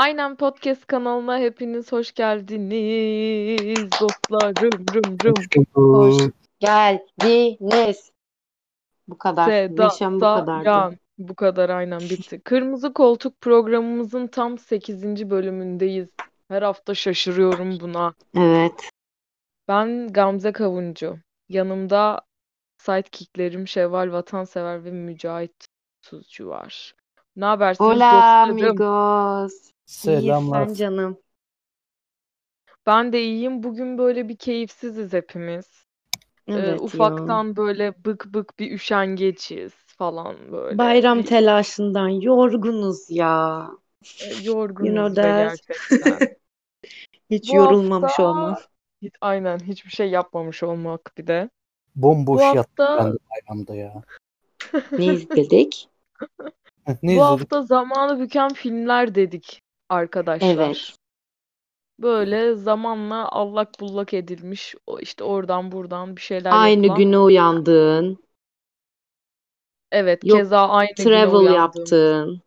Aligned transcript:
Aynen 0.00 0.36
Podcast 0.36 0.86
kanalına 0.86 1.38
hepiniz 1.38 1.92
hoş 1.92 2.12
geldiniz 2.12 3.88
dostlarım 4.00 4.72
rum 4.94 5.16
rum. 5.24 5.64
Hoş 5.74 6.16
geldiniz. 6.60 8.12
Bu 9.08 9.18
kadar. 9.18 9.46
Seda, 9.46 9.84
Neşem 9.84 10.14
bu 10.16 10.20
kadardı. 10.20 10.64
Sayan. 10.64 10.96
Bu 11.18 11.34
kadar 11.34 11.70
aynen 11.70 12.00
bitti. 12.00 12.40
Kırmızı 12.40 12.92
Koltuk 12.92 13.40
programımızın 13.40 14.26
tam 14.26 14.58
8. 14.58 15.30
bölümündeyiz. 15.30 16.08
Her 16.48 16.62
hafta 16.62 16.94
şaşırıyorum 16.94 17.80
buna. 17.80 18.14
Evet. 18.36 18.90
Ben 19.68 20.12
Gamze 20.12 20.52
Kavuncu. 20.52 21.18
Yanımda 21.48 22.20
sidekicklerim 22.78 23.68
Şevval 23.68 24.12
Vatansever 24.12 24.84
ve 24.84 24.90
Mücahit 24.90 25.66
Tuzcu 26.02 26.48
var. 26.48 26.94
Ne 27.36 27.44
habersiniz 27.44 27.90
Hola 27.90 28.12
dostlarım? 28.12 28.50
amigos. 28.50 29.70
Selamlar. 29.90 30.68
sen 30.68 30.74
canım. 30.74 31.18
Ben 32.86 33.12
de 33.12 33.22
iyiyim. 33.22 33.62
Bugün 33.62 33.98
böyle 33.98 34.28
bir 34.28 34.36
keyifsiziz 34.36 35.12
hepimiz. 35.12 35.86
Ee, 36.48 36.52
Evet 36.52 36.80
ya. 36.80 36.82
ufaktan 36.84 37.56
böyle 37.56 38.04
bık 38.04 38.26
bık 38.34 38.58
bir 38.58 38.72
üşengeçiz 38.72 39.72
falan 39.86 40.52
böyle. 40.52 40.78
Bayram 40.78 41.18
Bir 41.18 41.26
telaşından 41.26 42.08
yorgunuz 42.08 43.10
ya. 43.10 43.68
e, 44.20 44.34
You 44.34 44.44
yorgunuz 44.44 44.92
know 44.92 45.14
be 45.22 45.32
that. 45.32 45.58
gerçekten. 45.68 46.20
Hiç 47.30 47.52
Bu 47.52 47.56
yorulmamış 47.56 48.18
hafta 48.18 48.22
olmak. 48.22 48.68
hiç, 49.02 49.14
aynen 49.20 49.58
hiçbir 49.58 49.90
şey 49.90 50.10
yapmamış 50.10 50.62
olmak 50.62 51.12
bir 51.18 51.26
de. 51.26 51.50
Bomboş 51.94 52.40
Bu 52.40 52.44
yattım 52.54 52.88
ben 52.98 53.12
hafta 53.12 53.12
de 53.12 53.18
bayramda 53.30 53.74
ya. 53.74 54.02
Ne 54.98 55.06
izledik? 55.06 55.88
Heh, 56.84 56.96
bu 57.02 57.06
Ne 57.06 57.12
izledik? 57.16 57.50
hafta 57.50 57.62
zamanı 57.62 58.20
büken 58.20 58.48
filmler 58.54 59.14
dedik 59.14 59.62
arkadaşlar. 59.90 60.48
Evet. 60.66 60.94
Böyle 61.98 62.54
zamanla 62.54 63.28
allak 63.28 63.68
bullak 63.80 64.14
edilmiş 64.14 64.74
işte 65.00 65.24
oradan 65.24 65.72
buradan 65.72 66.16
bir 66.16 66.20
şeyler 66.20 66.50
Aynı 66.54 66.86
yapılan. 66.86 66.98
güne 66.98 67.18
uyandığın. 67.18 68.18
Evet, 69.92 70.24
Yok 70.24 70.38
keza 70.38 70.68
aynı 70.68 70.90
güne 70.96 71.04
travel 71.06 71.34
uyandığımız. 71.34 71.56
yaptığın. 71.56 72.42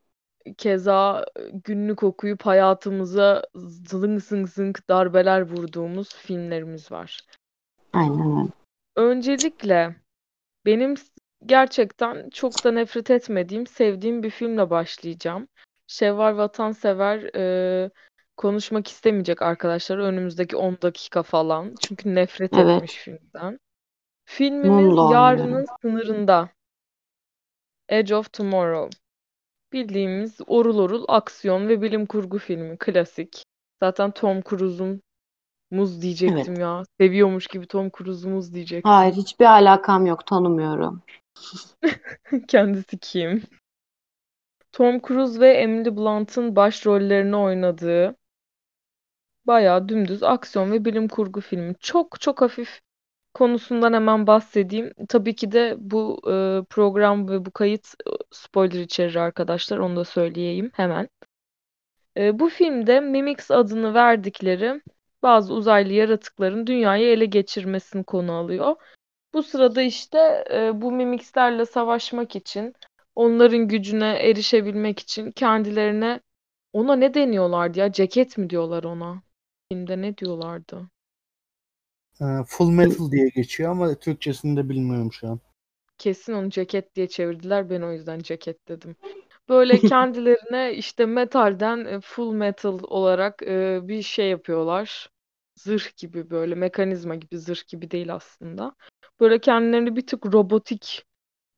Keza 0.58 1.26
günlük 1.54 2.04
okuyup 2.04 2.46
hayatımıza 2.46 3.44
zılın 3.90 4.18
zınk 4.18 4.50
zınk 4.50 4.90
darbeler 4.90 5.42
vurduğumuz 5.42 6.16
filmlerimiz 6.16 6.92
var. 6.92 7.20
Aynen 7.94 8.40
öyle. 8.40 8.50
Öncelikle 8.96 9.96
benim 10.66 10.96
gerçekten 11.46 12.30
çok 12.30 12.64
da 12.64 12.72
nefret 12.72 13.12
etmediğim, 13.12 13.68
sevdiğim 13.68 14.24
bir 14.24 14.30
filmle 14.30 14.70
başlayacağım. 14.70 15.48
Şevval 15.88 16.38
Vatansever 16.38 17.36
e, 17.36 17.90
konuşmak 18.38 18.88
istemeyecek 18.88 19.42
arkadaşlar 19.42 19.98
önümüzdeki 19.98 20.56
10 20.56 20.78
dakika 20.82 21.24
falan. 21.24 21.76
Çünkü 21.80 22.16
nefret 22.16 22.54
Evet. 22.58 22.78
etmiş 22.78 22.96
filmden. 22.96 23.60
Filmimiz 24.26 24.86
Mumla 24.86 25.14
Yarının 25.14 25.44
oynuyor. 25.44 25.68
Sınırında. 25.82 26.50
Edge 27.90 28.16
of 28.16 28.34
Tomorrow. 28.34 29.00
Bildiğimiz 29.74 30.38
orul 30.48 30.80
orul 30.80 31.06
aksiyon 31.08 31.68
ve 31.68 31.82
bilim 31.82 32.06
kurgu 32.06 32.40
filmi. 32.40 32.78
Klasik. 32.78 33.44
Zaten 33.84 34.12
Tom 34.12 34.42
Cruise'un 34.42 35.02
muz 35.72 35.92
Evet. 35.92 36.02
diyecektim 36.02 36.60
ya. 36.60 36.84
Seviyormuş 37.00 37.48
gibi 37.48 37.68
Tom 37.68 37.90
Cruise'umuz 37.98 38.54
diyecektim. 38.54 38.92
Hayır 38.92 39.14
hiçbir 39.14 39.46
alakam 39.46 40.06
yok 40.06 40.28
tanımıyorum. 40.28 41.02
Kendisi 42.48 42.98
kim? 42.98 43.44
Tom 44.74 45.02
Cruise 45.02 45.40
ve 45.40 45.54
Emily 45.54 45.98
Blunt'ın 45.98 46.56
başrollerini 46.56 47.36
oynadığı 47.36 48.16
bayağı 49.48 49.90
dümdüz 49.90 50.24
aksiyon 50.24 50.72
ve 50.72 50.86
bilim 50.86 51.08
kurgu 51.08 51.42
filmi. 51.42 51.76
Çok 51.80 52.22
çok 52.22 52.42
hafif 52.42 52.80
konusundan 53.34 53.94
hemen 53.94 54.28
bahsedeyim. 54.28 54.94
Tabii 55.10 55.36
ki 55.36 55.52
de 55.52 55.76
bu 55.80 56.22
e, 56.28 56.64
program 56.70 57.30
ve 57.30 57.46
bu 57.46 57.52
kayıt 57.52 57.88
e, 57.88 58.12
spoiler 58.32 58.80
içerir 58.80 59.16
arkadaşlar. 59.16 59.78
Onu 59.78 59.96
da 59.96 60.06
söyleyeyim 60.06 60.72
hemen. 60.74 61.10
E, 62.18 62.40
bu 62.40 62.50
filmde 62.50 63.00
Mimics 63.00 63.52
adını 63.52 63.94
verdikleri 63.94 64.82
bazı 65.24 65.54
uzaylı 65.54 65.94
yaratıkların 65.94 66.68
dünyayı 66.68 67.08
ele 67.08 67.26
geçirmesini 67.26 68.04
konu 68.04 68.34
alıyor. 68.34 68.76
Bu 69.34 69.44
sırada 69.44 69.82
işte 69.82 70.46
e, 70.54 70.82
bu 70.82 70.92
Mimics'lerle 70.92 71.66
savaşmak 71.66 72.36
için, 72.36 72.74
onların 73.16 73.68
gücüne 73.68 74.14
erişebilmek 74.14 75.00
için 75.00 75.32
kendilerine 75.32 76.20
ona 76.74 76.96
ne 76.96 77.14
deniyorlardı 77.14 77.80
ya? 77.80 77.92
Ceket 77.92 78.38
mi 78.38 78.50
diyorlar 78.50 78.84
ona? 78.84 79.24
Filmde 79.72 80.02
ne 80.02 80.18
diyorlardı? 80.18 80.90
Ee, 82.22 82.26
Full 82.48 82.70
Metal 82.70 83.12
diye 83.12 83.30
geçiyor 83.30 83.72
ama 83.72 83.96
Türkçesini 83.96 84.58
de 84.58 84.70
bilmiyorum 84.70 85.14
şu 85.14 85.28
an. 85.28 85.40
Kesin 85.98 86.34
onu 86.34 86.50
ceket 86.50 86.96
diye 86.96 87.08
çevirdiler. 87.08 87.70
Ben 87.70 87.82
o 87.82 87.92
yüzden 87.92 88.20
ceket 88.20 88.68
dedim. 88.68 88.96
Böyle 89.50 89.78
kendilerine 89.84 90.74
işte 90.74 91.06
metalden 91.06 91.86
e, 91.86 92.00
full 92.02 92.34
metal 92.34 92.80
olarak 92.84 93.44
e, 93.44 93.80
bir 93.84 94.02
şey 94.02 94.30
yapıyorlar. 94.30 95.10
Zırh 95.56 95.98
gibi 95.98 96.30
böyle 96.30 96.56
mekanizma 96.56 97.16
gibi 97.16 97.38
zırh 97.40 97.68
gibi 97.68 97.92
değil 97.92 98.14
aslında. 98.14 98.76
Böyle 99.20 99.40
kendilerini 99.40 99.96
bir 99.96 100.08
tık 100.08 100.26
robotik 100.26 101.06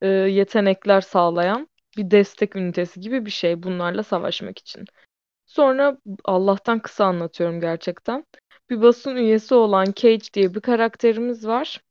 e, 0.02 0.08
yetenekler 0.08 1.02
sağlayan 1.02 1.68
bir 1.98 2.12
destek 2.12 2.56
ünitesi 2.56 3.00
gibi 3.00 3.26
bir 3.26 3.32
şey 3.32 3.64
bunlarla 3.64 4.04
savaşmak 4.04 4.60
için. 4.60 4.86
Sonra 5.46 5.98
Allah'tan 6.26 6.80
kısa 6.80 7.06
anlatıyorum 7.06 7.62
gerçekten. 7.62 8.26
Bir 8.70 8.82
basın 8.82 9.16
üyesi 9.16 9.56
olan 9.56 9.86
Cage 9.96 10.34
diye 10.34 10.56
bir 10.56 10.62
karakterimiz 10.62 11.48
var. 11.48 11.82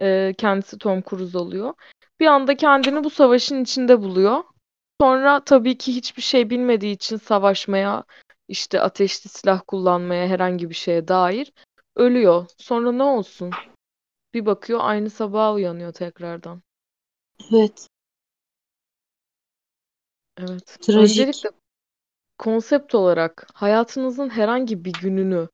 E, 0.00 0.34
kendisi 0.38 0.78
Tom 0.78 1.02
Cruise 1.02 1.38
oluyor. 1.38 1.74
Bir 2.20 2.26
anda 2.26 2.56
kendini 2.56 3.04
bu 3.04 3.10
savaşın 3.10 3.62
içinde 3.62 4.02
buluyor. 4.02 4.44
Sonra 5.00 5.44
tabii 5.44 5.78
ki 5.78 5.96
hiçbir 5.96 6.22
şey 6.22 6.50
bilmediği 6.50 6.94
için 6.94 7.16
savaşmaya, 7.16 8.04
işte 8.48 8.80
ateşli 8.80 9.30
silah 9.30 9.62
kullanmaya 9.66 10.26
herhangi 10.26 10.70
bir 10.70 10.74
şeye 10.74 11.08
dair 11.08 11.52
ölüyor. 11.96 12.46
Sonra 12.58 12.92
ne 12.92 13.02
olsun? 13.02 13.50
Bir 14.34 14.46
bakıyor 14.46 14.80
aynı 14.82 15.10
sabaha 15.10 15.54
uyanıyor 15.54 15.92
tekrardan. 15.92 16.62
Evet. 17.52 17.88
Evet. 20.38 20.78
Trajik. 20.80 21.20
Öncelikle 21.20 21.50
konsept 22.38 22.94
olarak 22.94 23.46
hayatınızın 23.54 24.28
herhangi 24.28 24.84
bir 24.84 24.92
gününü 24.92 25.48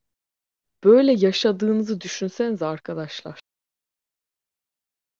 böyle 0.84 1.12
yaşadığınızı 1.12 2.00
düşünsenize 2.00 2.66
arkadaşlar. 2.66 3.40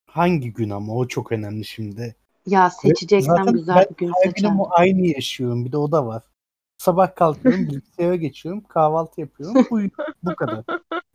Hangi 0.07 0.53
gün 0.53 0.71
ama 0.71 0.95
o 0.95 1.09
çok 1.09 1.33
önemli 1.33 1.65
şimdi. 1.65 2.17
Ya 2.47 2.67
Ve 2.67 2.71
seçeceksem 2.71 3.37
zaten 3.37 3.55
güzel 3.55 3.77
ben 3.77 3.87
bir 3.91 3.97
gün 3.97 4.07
her 4.07 4.31
günümü 4.31 4.37
seçerdim. 4.37 4.67
aynı 4.71 5.07
yaşıyorum. 5.07 5.65
Bir 5.65 5.73
de 5.73 5.77
o 5.77 5.93
da 5.93 6.07
var. 6.07 6.23
Sabah 6.79 7.15
kalkıyorum, 7.15 7.67
bilgisayara 7.69 8.17
geçiyorum, 8.17 8.65
kahvaltı 8.65 9.21
yapıyorum. 9.21 9.67
Bu, 9.71 9.81
bu 10.23 10.35
kadar. 10.37 10.65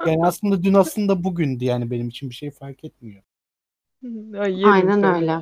Yani 0.05 0.25
aslında 0.25 0.63
dün 0.63 0.73
aslında 0.73 1.23
bugündü 1.23 1.65
yani 1.65 1.91
benim 1.91 2.09
için 2.09 2.29
bir 2.29 2.35
şey 2.35 2.51
fark 2.51 2.83
etmiyor. 2.83 3.23
Yerim 4.49 4.91
Aynen 4.91 4.91
seni 4.91 5.15
öyle. 5.15 5.41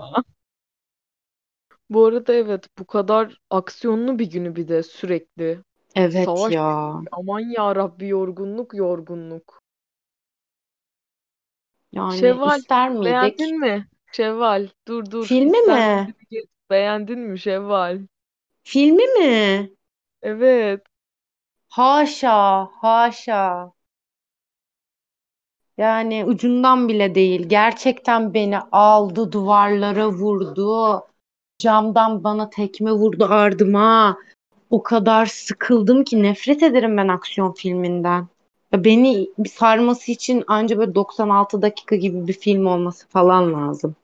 Bu 1.89 2.05
arada 2.05 2.33
evet 2.33 2.67
bu 2.79 2.85
kadar 2.87 3.41
aksiyonlu 3.49 4.19
bir 4.19 4.29
günü 4.31 4.55
bir 4.55 4.67
de 4.67 4.83
sürekli. 4.83 5.63
Evet 5.95 6.21
Savaş 6.25 6.51
ya. 6.51 7.01
aman 7.11 7.39
ya 7.39 7.75
Rabbi 7.75 8.07
yorgunluk 8.07 8.73
yorgunluk. 8.75 9.63
Yani 11.91 12.39
Şevval 12.39 12.43
ister 12.43 12.89
miydik? 12.89 13.39
beğendin 13.39 13.59
mi? 13.59 13.87
Şevval 14.11 14.67
dur 14.87 15.11
dur 15.11 15.27
Filmi 15.27 15.57
ister 15.65 15.81
mi? 15.81 16.13
Geç. 16.31 16.45
Beğendin 16.69 17.19
mi 17.19 17.39
Şevval? 17.39 18.01
Filmi 18.63 19.05
mi? 19.07 19.69
Evet. 20.21 20.83
Haşa, 21.69 22.65
haşa. 22.81 23.73
Yani 25.77 26.25
ucundan 26.25 26.87
bile 26.87 27.15
değil. 27.15 27.49
Gerçekten 27.49 28.33
beni 28.33 28.59
aldı, 28.59 29.31
duvarlara 29.31 30.07
vurdu. 30.07 31.03
Camdan 31.59 32.23
bana 32.23 32.49
tekme 32.49 32.91
vurdu 32.91 33.25
ardıma. 33.29 34.17
O 34.69 34.83
kadar 34.83 35.25
sıkıldım 35.25 36.03
ki 36.03 36.23
nefret 36.23 36.63
ederim 36.63 36.97
ben 36.97 37.07
aksiyon 37.07 37.51
filminden. 37.53 38.27
Ya 38.71 38.83
Beni 38.83 39.29
sarması 39.49 40.11
için 40.11 40.43
anca 40.47 40.77
böyle 40.77 40.95
96 40.95 41.61
dakika 41.61 41.95
gibi 41.95 42.27
bir 42.27 42.33
film 42.33 42.65
olması 42.65 43.07
falan 43.07 43.53
lazım. 43.53 43.95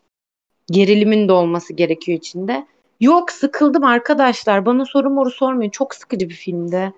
Gerilimin 0.72 1.28
de 1.28 1.32
olması 1.32 1.74
gerekiyor 1.74 2.18
içinde. 2.18 2.68
Yok 3.00 3.32
sıkıldım 3.32 3.84
arkadaşlar. 3.84 4.66
Bana 4.66 4.86
soru 4.86 5.10
moru 5.10 5.32
sormayın. 5.32 5.72
Çok 5.72 5.96
sıkıcı 5.96 6.30
bir 6.30 6.36
filmdi. 6.36 6.94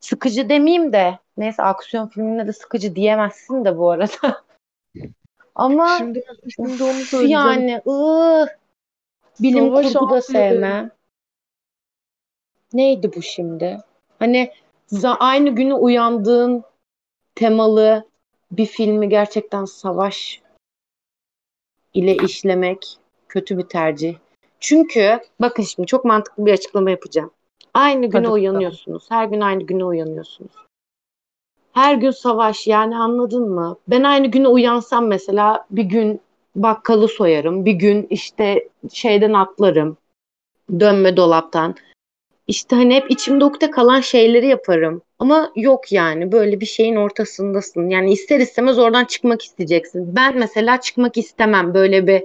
Sıkıcı 0.00 0.48
demeyeyim 0.48 0.92
de. 0.92 1.18
Neyse 1.36 1.62
aksiyon 1.62 2.08
filmine 2.08 2.46
de 2.46 2.52
sıkıcı 2.52 2.96
diyemezsin 2.96 3.64
de 3.64 3.78
bu 3.78 3.90
arada. 3.90 4.44
Ama 5.54 5.98
Şimdi 5.98 6.24
şimdi 6.54 6.82
onu 6.82 6.92
söyleyeceğim. 6.92 7.30
yani 7.30 7.82
ıh, 7.86 8.46
bilim 9.40 9.66
Savaş 9.66 9.92
kurgu 9.92 10.10
da 10.10 10.22
sevmem. 10.22 10.90
Neydi 12.72 13.10
bu 13.16 13.22
şimdi? 13.22 13.78
Hani 14.18 14.52
aynı 15.18 15.50
günü 15.50 15.74
uyandığın 15.74 16.64
temalı 17.34 18.06
bir 18.50 18.66
filmi 18.66 19.08
gerçekten 19.08 19.64
savaş 19.64 20.42
ile 21.94 22.16
işlemek 22.16 22.98
kötü 23.28 23.58
bir 23.58 23.62
tercih. 23.68 24.16
Çünkü 24.60 25.20
bakın 25.40 25.62
şimdi 25.62 25.86
çok 25.86 26.04
mantıklı 26.04 26.46
bir 26.46 26.52
açıklama 26.52 26.90
yapacağım. 26.90 27.30
Aynı 27.74 28.06
güne 28.06 28.26
Hadi 28.26 28.28
uyanıyorsunuz. 28.28 29.10
Her 29.10 29.24
gün 29.24 29.40
aynı 29.40 29.62
güne 29.62 29.84
uyanıyorsunuz. 29.84 30.65
Her 31.76 31.94
gün 31.94 32.10
savaş 32.10 32.66
yani 32.66 32.96
anladın 32.96 33.50
mı? 33.50 33.76
Ben 33.88 34.02
aynı 34.02 34.26
güne 34.26 34.48
uyansam 34.48 35.06
mesela 35.06 35.66
bir 35.70 35.82
gün 35.82 36.20
bakkalı 36.54 37.08
soyarım. 37.08 37.64
Bir 37.64 37.72
gün 37.72 38.06
işte 38.10 38.68
şeyden 38.92 39.32
atlarım. 39.32 39.96
Dönme 40.80 41.16
dolaptan. 41.16 41.74
İşte 42.46 42.76
hani 42.76 42.94
hep 42.94 43.10
içimde 43.10 43.44
ukde 43.44 43.70
kalan 43.70 44.00
şeyleri 44.00 44.46
yaparım. 44.46 45.02
Ama 45.18 45.52
yok 45.56 45.92
yani 45.92 46.32
böyle 46.32 46.60
bir 46.60 46.66
şeyin 46.66 46.96
ortasındasın. 46.96 47.88
Yani 47.88 48.12
ister 48.12 48.40
istemez 48.40 48.78
oradan 48.78 49.04
çıkmak 49.04 49.42
isteyeceksin. 49.42 50.16
Ben 50.16 50.38
mesela 50.38 50.80
çıkmak 50.80 51.16
istemem. 51.16 51.74
Böyle 51.74 52.06
bir 52.06 52.22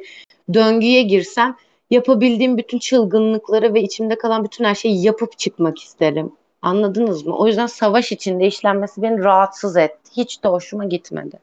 döngüye 0.53 1.01
girsem 1.01 1.55
yapabildiğim 1.89 2.57
bütün 2.57 2.79
çılgınlıkları 2.79 3.73
ve 3.73 3.81
içimde 3.81 4.17
kalan 4.17 4.43
bütün 4.43 4.63
her 4.63 4.75
şeyi 4.75 5.05
yapıp 5.05 5.39
çıkmak 5.39 5.79
isterim. 5.79 6.31
Anladınız 6.61 7.25
mı? 7.25 7.37
O 7.37 7.47
yüzden 7.47 7.65
savaş 7.65 8.11
içinde 8.11 8.47
işlenmesi 8.47 9.01
beni 9.01 9.23
rahatsız 9.23 9.77
etti. 9.77 10.11
Hiç 10.17 10.43
de 10.43 10.47
hoşuma 10.47 10.85
gitmedi. 10.85 11.39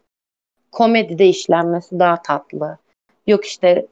Komedide 0.72 1.26
işlenmesi 1.26 1.98
daha 1.98 2.22
tatlı. 2.22 2.78
Yok 3.26 3.44
işte 3.44 3.86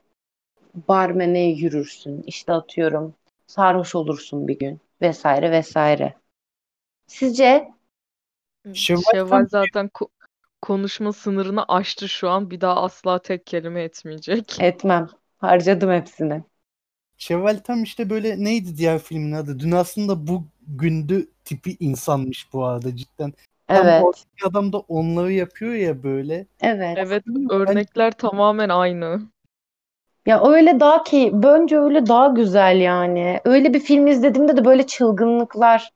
barmene 0.89 1.45
yürürsün. 1.45 2.23
İşte 2.27 2.53
atıyorum 2.53 3.15
sarhoş 3.47 3.95
olursun 3.95 4.49
bir 4.49 4.59
gün 4.59 4.81
vesaire 5.03 5.51
vesaire. 5.51 6.15
Sizce 7.07 7.69
Şevval 8.75 9.03
Şevval 9.13 9.29
tam- 9.29 9.49
zaten 9.49 9.87
ko- 9.87 10.09
konuşma 10.63 11.13
sınırını 11.13 11.65
aştı 11.69 12.09
şu 12.09 12.29
an. 12.29 12.51
Bir 12.51 12.61
daha 12.61 12.83
asla 12.83 13.19
tek 13.19 13.47
kelime 13.47 13.83
etmeyecek. 13.83 14.61
etmem. 14.61 15.09
Harcadım 15.39 15.91
hepsini. 15.91 16.45
Şevval 17.19 17.59
tam 17.65 17.83
işte 17.83 18.11
böyle 18.11 18.45
neydi 18.45 18.77
diğer 18.77 18.99
filmin 18.99 19.33
adı? 19.33 19.59
Dün 19.59 19.71
aslında 19.71 20.27
bu 20.27 20.45
gündü 20.69 21.29
tipi 21.45 21.77
insanmış 21.81 22.53
bu 22.53 22.65
arada 22.65 22.97
cidden. 22.97 23.33
Tam 23.67 23.87
Evet. 23.87 24.03
oradaki 24.05 24.47
adam 24.47 24.73
da 24.73 24.79
onları 24.79 25.33
yapıyor 25.33 25.75
ya 25.75 26.03
böyle. 26.03 26.47
Evet. 26.61 26.99
Evet, 27.01 27.25
örnekler 27.51 28.13
tamamen 28.13 28.69
aynı. 28.69 29.21
Ya 30.27 30.43
öyle 30.45 30.81
daha 30.81 31.03
ki 31.03 31.31
bence 31.35 31.79
öyle 31.79 32.07
daha 32.07 32.27
güzel 32.27 32.81
yani. 32.81 33.41
Öyle 33.45 33.75
bir 33.75 33.81
film 33.81 34.07
izlediğimde 34.07 34.57
de 34.57 34.65
böyle 34.65 34.87
çılgınlıklar 34.87 35.91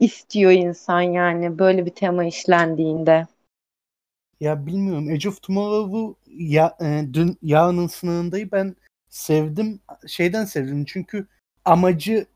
istiyor 0.00 0.50
insan 0.50 1.00
yani 1.00 1.58
böyle 1.58 1.86
bir 1.86 1.90
tema 1.90 2.24
işlendiğinde. 2.24 3.26
Ya 4.40 4.66
bilmiyorum. 4.66 5.08
Age 5.08 5.28
of 5.28 5.42
Tomorrow'u 5.42 6.16
ya, 6.26 6.76
e, 6.80 7.04
dün 7.12 7.38
yarının 7.42 7.86
sınırındayı 7.86 8.52
ben 8.52 8.76
sevdim. 9.10 9.80
Şeyden 10.06 10.44
sevdim 10.44 10.84
çünkü 10.84 11.26
amacı 11.64 12.26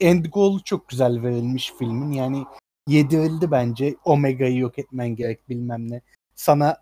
end 0.00 0.26
goal'u 0.26 0.64
çok 0.64 0.88
güzel 0.88 1.22
verilmiş 1.22 1.72
filmin. 1.78 2.12
Yani 2.12 2.44
yedirildi 2.88 3.50
bence. 3.50 3.96
Omega'yı 4.04 4.58
yok 4.58 4.78
etmen 4.78 5.16
gerek 5.16 5.48
bilmem 5.48 5.90
ne. 5.90 6.00
Sana 6.34 6.76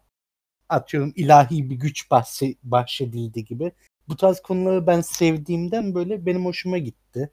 atıyorum 0.69 1.12
ilahi 1.17 1.70
bir 1.70 1.76
güç 1.76 2.11
bahse, 2.11 2.55
bahşedildi 2.62 3.44
gibi. 3.44 3.73
Bu 4.08 4.17
tarz 4.17 4.41
konuları 4.41 4.87
ben 4.87 5.00
sevdiğimden 5.00 5.94
böyle 5.94 6.26
benim 6.26 6.44
hoşuma 6.44 6.79
gitti. 6.79 7.31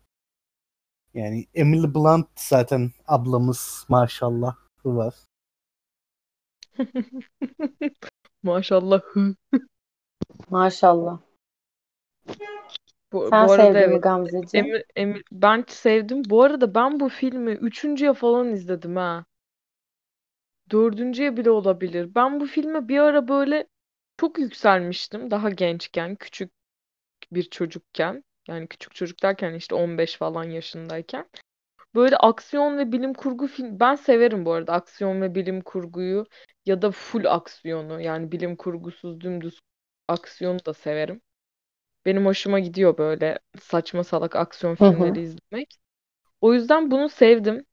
Yani 1.14 1.48
Emily 1.54 1.94
Blunt 1.96 2.28
zaten 2.36 2.92
ablamız 3.08 3.86
maşallah 3.90 4.56
var. 4.86 5.16
Maşallah. 8.44 9.02
Hı. 9.02 9.36
Maşallah. 10.50 11.20
Bu, 13.14 13.30
Sen 13.30 13.48
bu 13.48 13.52
arada 13.52 13.74
sevdin 13.74 13.90
mi. 13.90 14.02
Gamzeciğim? 14.02 14.66
Emir, 14.66 14.84
Emir, 14.96 15.24
ben 15.32 15.66
sevdim. 15.68 16.22
Bu 16.30 16.44
arada 16.44 16.76
ben 16.76 17.00
bu 17.00 17.10
filmi 17.10 17.52
üçüncüye 17.52 18.14
falan 18.14 18.54
izledim 18.54 18.96
ha. 18.96 19.26
Dördüncüye 20.72 21.38
bile 21.38 21.50
olabilir. 21.50 22.16
Ben 22.16 22.40
bu 22.40 22.46
filme 22.46 22.88
bir 22.88 23.00
ara 23.00 23.28
böyle 23.28 23.68
çok 24.18 24.40
yükselmiştim. 24.40 25.32
Daha 25.32 25.50
gençken, 25.50 26.16
küçük 26.16 26.52
bir 27.32 27.44
çocukken. 27.44 28.24
Yani 28.48 28.68
küçük 28.68 28.96
çocuk 28.96 29.24
derken 29.24 29.54
işte 29.54 29.76
15 29.76 30.16
falan 30.16 30.44
yaşındayken. 30.44 31.30
Böyle 31.96 32.18
aksiyon 32.18 32.78
ve 32.78 32.92
bilim 32.92 33.14
kurgu 33.14 33.48
film. 33.48 33.80
Ben 33.80 33.96
severim 33.96 34.46
bu 34.46 34.54
arada 34.54 34.74
aksiyon 34.74 35.22
ve 35.22 35.36
bilim 35.36 35.62
kurguyu 35.62 36.26
ya 36.66 36.82
da 36.82 36.92
full 36.92 37.26
aksiyonu. 37.26 38.02
Yani 38.02 38.32
bilim 38.32 38.56
kurgusuz 38.56 39.22
dümdüz 39.22 39.60
aksiyonu 40.08 40.66
da 40.66 40.74
severim. 40.74 41.22
Benim 42.06 42.26
hoşuma 42.26 42.60
gidiyor 42.60 42.98
böyle 42.98 43.40
saçma 43.62 44.04
salak 44.04 44.36
aksiyon 44.36 44.76
Hı 44.80 44.86
hı. 44.88 45.14
filmleri 45.14 45.22
izlemek. 45.22 45.76
O 46.42 46.54
yüzden 46.54 46.92
bunu 46.92 47.10
sevdim. 47.10 47.66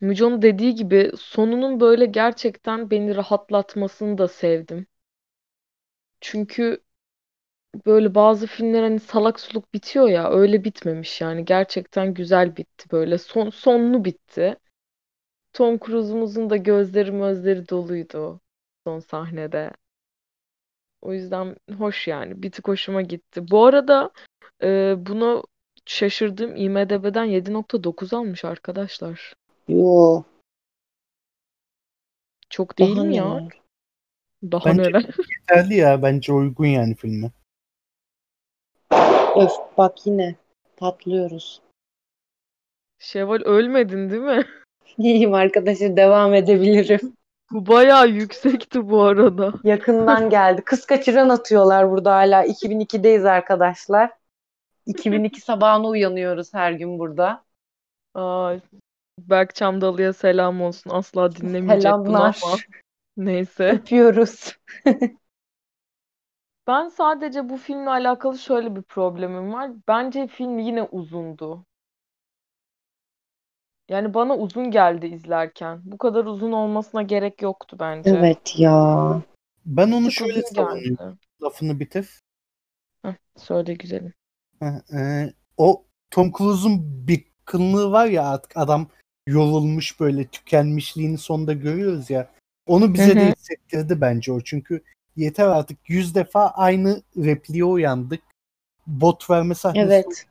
Müco'nun 0.00 0.42
dediği 0.42 0.74
gibi 0.74 1.12
sonunun 1.18 1.80
böyle 1.80 2.06
gerçekten 2.06 2.90
beni 2.90 3.16
rahatlatmasını 3.16 4.18
da 4.18 4.28
sevdim. 4.28 4.86
Çünkü 6.20 6.84
böyle 7.86 8.14
bazı 8.14 8.46
filmler 8.46 8.82
hani 8.82 9.00
salak 9.00 9.40
suluk 9.40 9.74
bitiyor 9.74 10.08
ya 10.08 10.30
öyle 10.30 10.64
bitmemiş 10.64 11.20
yani. 11.20 11.44
Gerçekten 11.44 12.14
güzel 12.14 12.56
bitti 12.56 12.90
böyle. 12.92 13.18
Son, 13.18 13.50
sonlu 13.50 14.04
bitti. 14.04 14.56
Tom 15.52 15.78
Cruise'umuzun 15.78 16.50
da 16.50 16.56
gözleri 16.56 17.10
gözleri 17.12 17.68
doluydu 17.68 18.40
son 18.84 19.00
sahnede. 19.00 19.72
O 21.04 21.12
yüzden 21.12 21.56
hoş 21.78 22.08
yani. 22.08 22.42
Bir 22.42 22.50
tık 22.50 22.68
hoşuma 22.68 23.02
gitti. 23.02 23.50
Bu 23.50 23.64
arada 23.66 24.10
e, 24.62 24.94
bunu 24.98 25.44
şaşırdım. 25.86 26.56
IMDb'den 26.56 27.24
7.9 27.24 28.14
almış 28.16 28.44
arkadaşlar. 28.44 29.34
Yo, 29.68 30.22
Çok 32.50 32.78
değil 32.78 32.96
daha 32.96 33.04
mi 33.04 33.16
ya? 33.16 33.34
neler? 33.34 33.60
Daha 34.42 34.68
Bence- 34.68 34.82
neler? 34.82 35.04
Yeterli 35.40 35.74
ya 35.74 36.02
bence 36.02 36.32
uygun 36.32 36.66
yani 36.66 36.94
filme. 36.94 37.30
Öf 39.36 39.52
bak 39.78 40.06
yine 40.06 40.36
patlıyoruz. 40.76 41.60
Şevval 42.98 43.40
ölmedin 43.44 44.10
değil 44.10 44.22
mi? 44.22 44.44
İyiyim 44.98 45.34
arkadaşlar 45.34 45.96
devam 45.96 46.34
edebilirim. 46.34 47.16
Bu 47.54 47.66
bayağı 47.66 48.08
yüksekti 48.08 48.88
bu 48.88 49.02
arada. 49.02 49.52
Yakından 49.64 50.30
geldi. 50.30 50.62
Kız 50.64 50.86
kaçıran 50.86 51.28
atıyorlar 51.28 51.90
burada 51.90 52.14
hala. 52.14 52.46
2002'deyiz 52.46 53.28
arkadaşlar. 53.28 54.10
2002 54.86 55.40
sabahına 55.40 55.86
uyanıyoruz 55.86 56.54
her 56.54 56.72
gün 56.72 56.98
burada. 56.98 57.44
Aa, 58.14 58.54
Berk 59.18 59.54
Çamdalı'ya 59.54 60.12
selam 60.12 60.62
olsun. 60.62 60.90
Asla 60.90 61.36
dinlemeyecek 61.36 61.92
bunu 61.92 62.04
Selamlar. 62.04 62.40
ama. 62.44 62.56
Neyse. 63.16 63.70
Öpüyoruz. 63.70 64.56
Ben 66.66 66.88
sadece 66.88 67.48
bu 67.48 67.56
filmle 67.56 67.90
alakalı 67.90 68.38
şöyle 68.38 68.76
bir 68.76 68.82
problemim 68.82 69.52
var. 69.52 69.70
Bence 69.88 70.26
film 70.26 70.58
yine 70.58 70.82
uzundu. 70.82 71.64
Yani 73.88 74.14
bana 74.14 74.36
uzun 74.36 74.70
geldi 74.70 75.06
izlerken. 75.06 75.80
Bu 75.84 75.98
kadar 75.98 76.24
uzun 76.24 76.52
olmasına 76.52 77.02
gerek 77.02 77.42
yoktu 77.42 77.76
bence. 77.80 78.10
Evet 78.10 78.58
ya. 78.58 79.22
Ben 79.66 79.92
onu 79.92 80.04
tık 80.04 80.12
şöyle 80.12 80.32
uzun 80.32 80.54
savunuyorum. 80.54 80.96
geldi. 80.96 81.18
Lafını 81.42 81.80
bitir. 81.80 82.20
Heh, 83.02 83.14
söyle 83.36 83.74
güzelim. 83.74 84.12
Heh, 84.60 84.98
e, 84.98 85.32
o 85.56 85.84
Tom 86.10 86.32
Cruise'un 86.38 87.06
bir 87.08 87.24
kıllığı 87.44 87.92
var 87.92 88.06
ya 88.06 88.28
artık 88.28 88.56
adam 88.56 88.88
yorulmuş 89.26 90.00
böyle 90.00 90.26
tükenmişliğini 90.26 91.18
sonunda 91.18 91.52
görüyoruz 91.52 92.10
ya. 92.10 92.30
Onu 92.66 92.94
bize 92.94 93.12
Hı 93.12 93.16
de 93.16 93.26
hı. 93.26 93.32
hissettirdi 93.32 94.00
bence 94.00 94.32
o. 94.32 94.40
Çünkü 94.40 94.82
yeter 95.16 95.46
artık 95.46 95.90
yüz 95.90 96.14
defa 96.14 96.46
aynı 96.48 97.02
repliğe 97.16 97.64
uyandık. 97.64 98.22
Bot 98.86 99.30
verme 99.30 99.54
sahnesi 99.54 99.86
Evet. 99.86 100.26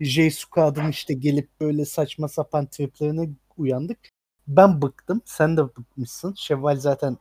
J 0.00 0.30
Squad'ın 0.30 0.88
işte 0.88 1.14
gelip 1.14 1.60
böyle 1.60 1.84
saçma 1.84 2.28
sapan 2.28 2.66
triplerine 2.66 3.28
uyandık. 3.56 3.98
Ben 4.48 4.82
bıktım. 4.82 5.22
Sen 5.24 5.56
de 5.56 5.62
bıkmışsın. 5.62 6.34
Şevval 6.34 6.76
zaten 6.76 7.16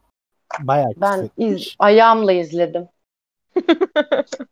bayağı 0.60 0.94
Ben 0.98 1.30
iz, 1.38 1.76
ayağımla 1.80 2.34
izledim. 2.34 2.88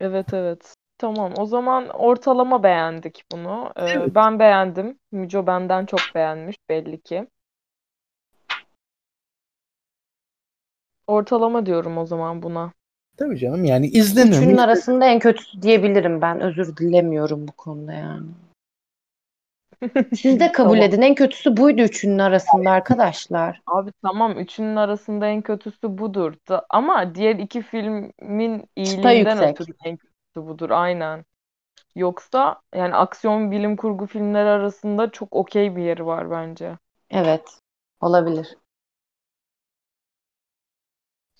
Evet 0.00 0.34
evet. 0.34 0.74
Tamam. 0.98 1.32
O 1.38 1.46
zaman 1.46 1.88
ortalama 1.88 2.62
beğendik 2.62 3.24
bunu. 3.32 3.72
Ee, 3.76 3.82
Evet. 3.82 4.14
ben 4.14 4.38
beğendim. 4.38 4.98
Müco 5.12 5.46
benden 5.46 5.86
çok 5.86 6.00
beğenmiş 6.14 6.56
belli 6.68 7.02
ki. 7.02 7.28
Ortalama 11.06 11.66
diyorum 11.66 11.98
o 11.98 12.06
zaman 12.06 12.42
buna. 12.42 12.72
Tabii 13.16 13.38
canım 13.38 13.64
yani 13.64 13.86
izlenir 13.86 14.36
Üçünün 14.36 14.56
arasında 14.56 15.06
en 15.06 15.18
kötüsü 15.18 15.62
diyebilirim 15.62 16.22
ben. 16.22 16.40
Özür 16.40 16.76
dilemiyorum 16.76 17.48
bu 17.48 17.52
konuda 17.52 17.92
yani. 17.92 18.26
Siz 20.16 20.40
de 20.40 20.52
kabul 20.52 20.76
Tamam. 20.76 20.88
edin. 20.88 21.02
En 21.02 21.14
kötüsü 21.14 21.56
buydu 21.56 21.82
üçünün 21.82 22.18
arasında 22.18 22.70
arkadaşlar. 22.70 23.60
Abi 23.66 23.90
tamam 24.02 24.38
üçünün 24.38 24.76
arasında 24.76 25.26
en 25.26 25.42
kötüsü 25.42 25.98
budur. 25.98 26.34
Da, 26.48 26.66
ama 26.70 27.14
diğer 27.14 27.36
iki 27.36 27.62
filmin 27.62 28.64
iyiliğinden 28.76 29.50
ötürü 29.50 29.72
en 29.84 29.96
kötüsü 29.96 30.48
budur. 30.48 30.70
Aynen. 30.70 31.24
Yoksa 31.96 32.60
yani 32.74 32.94
aksiyon 32.94 33.50
bilim 33.50 33.76
kurgu 33.76 34.06
filmleri 34.06 34.48
arasında 34.48 35.10
çok 35.10 35.36
okey 35.36 35.76
bir 35.76 35.82
yeri 35.82 36.06
var 36.06 36.30
bence. 36.30 36.78
Evet. 37.10 37.60
Olabilir. 38.00 38.56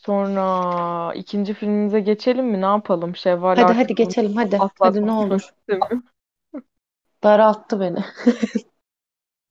Sonra 0.06 1.14
ikinci 1.14 1.54
filmimize 1.54 2.00
geçelim 2.00 2.46
mi? 2.46 2.60
Ne 2.60 2.66
yapalım? 2.66 3.16
Şevval 3.16 3.56
Hadi 3.56 3.72
artık 3.72 3.72
hadi 3.72 3.94
geçelim 3.94 4.36
hadi. 4.36 4.62
Hadi 4.78 5.06
ne 5.06 5.12
olur. 5.12 5.50
Daralttı 7.22 7.80
beni. 7.80 8.04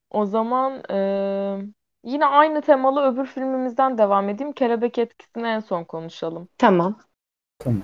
O 0.09 0.25
zaman 0.25 0.83
eee, 0.89 1.65
yine 2.03 2.25
aynı 2.25 2.61
temalı 2.61 3.01
öbür 3.13 3.25
filmimizden 3.25 3.97
devam 3.97 4.29
edeyim. 4.29 4.53
Kelebek 4.53 4.97
Etkisi'ni 4.97 5.47
en 5.47 5.59
son 5.59 5.83
konuşalım. 5.83 6.49
Tamam. 6.57 7.83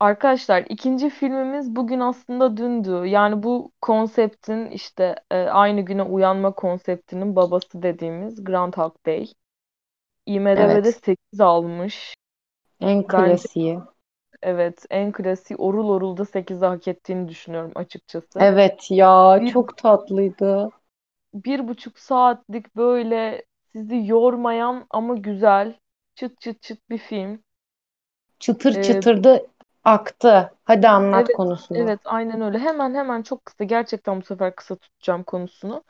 Arkadaşlar 0.00 0.64
ikinci 0.68 1.10
filmimiz 1.10 1.76
bugün 1.76 2.00
aslında 2.00 2.56
dündü. 2.56 2.90
Yani 3.06 3.42
bu 3.42 3.72
konseptin 3.82 4.66
işte 4.66 5.16
e, 5.30 5.36
aynı 5.38 5.80
güne 5.80 6.02
uyanma 6.02 6.54
konseptinin 6.54 7.36
babası 7.36 7.82
dediğimiz 7.82 8.44
Groundhog 8.44 8.96
Day. 9.06 9.26
IMDb'de 10.26 10.92
Evet. 10.92 10.92
8 10.92 11.40
almış. 11.40 12.14
En 12.80 13.06
Bence 13.08 13.48
klasiği. 13.48 13.80
evet 14.42 14.86
en 14.90 15.12
klasiği 15.12 15.56
Orul 15.58 15.88
Orul'da 15.90 16.24
8'i 16.24 16.66
hak 16.66 16.88
ettiğini 16.88 17.28
düşünüyorum 17.28 17.72
açıkçası. 17.74 18.40
Evet 18.40 18.90
ya 18.90 19.42
Bir, 19.42 19.52
çok 19.52 19.76
tatlıydı. 19.76 20.70
bir 21.34 21.68
buçuk 21.68 21.98
saatlik 21.98 22.76
böyle 22.76 23.44
sizi 23.72 24.02
yormayan 24.06 24.86
ama 24.90 25.14
güzel 25.14 25.78
çıt 26.14 26.40
çıt 26.40 26.62
çıt 26.62 26.90
bir 26.90 26.98
film. 26.98 27.42
Çıtır 28.38 28.72
Ee, 28.74 28.80
çıtırdı 28.80 29.46
aktı. 29.84 30.50
Hadi 30.64 30.88
anlat 30.88 31.28
evet 31.28 31.32
konusunu. 31.32 31.74
evet 31.74 32.00
aynen 32.04 32.40
öyle. 32.40 32.58
Hemen 32.58 32.94
hemen 32.94 33.22
çok 33.22 33.44
kısa 33.44 33.64
gerçekten 33.64 34.20
bu 34.20 34.24
sefer 34.24 34.56
kısa 34.56 34.76
tutacağım 34.76 35.22
konusunu. 35.22 35.84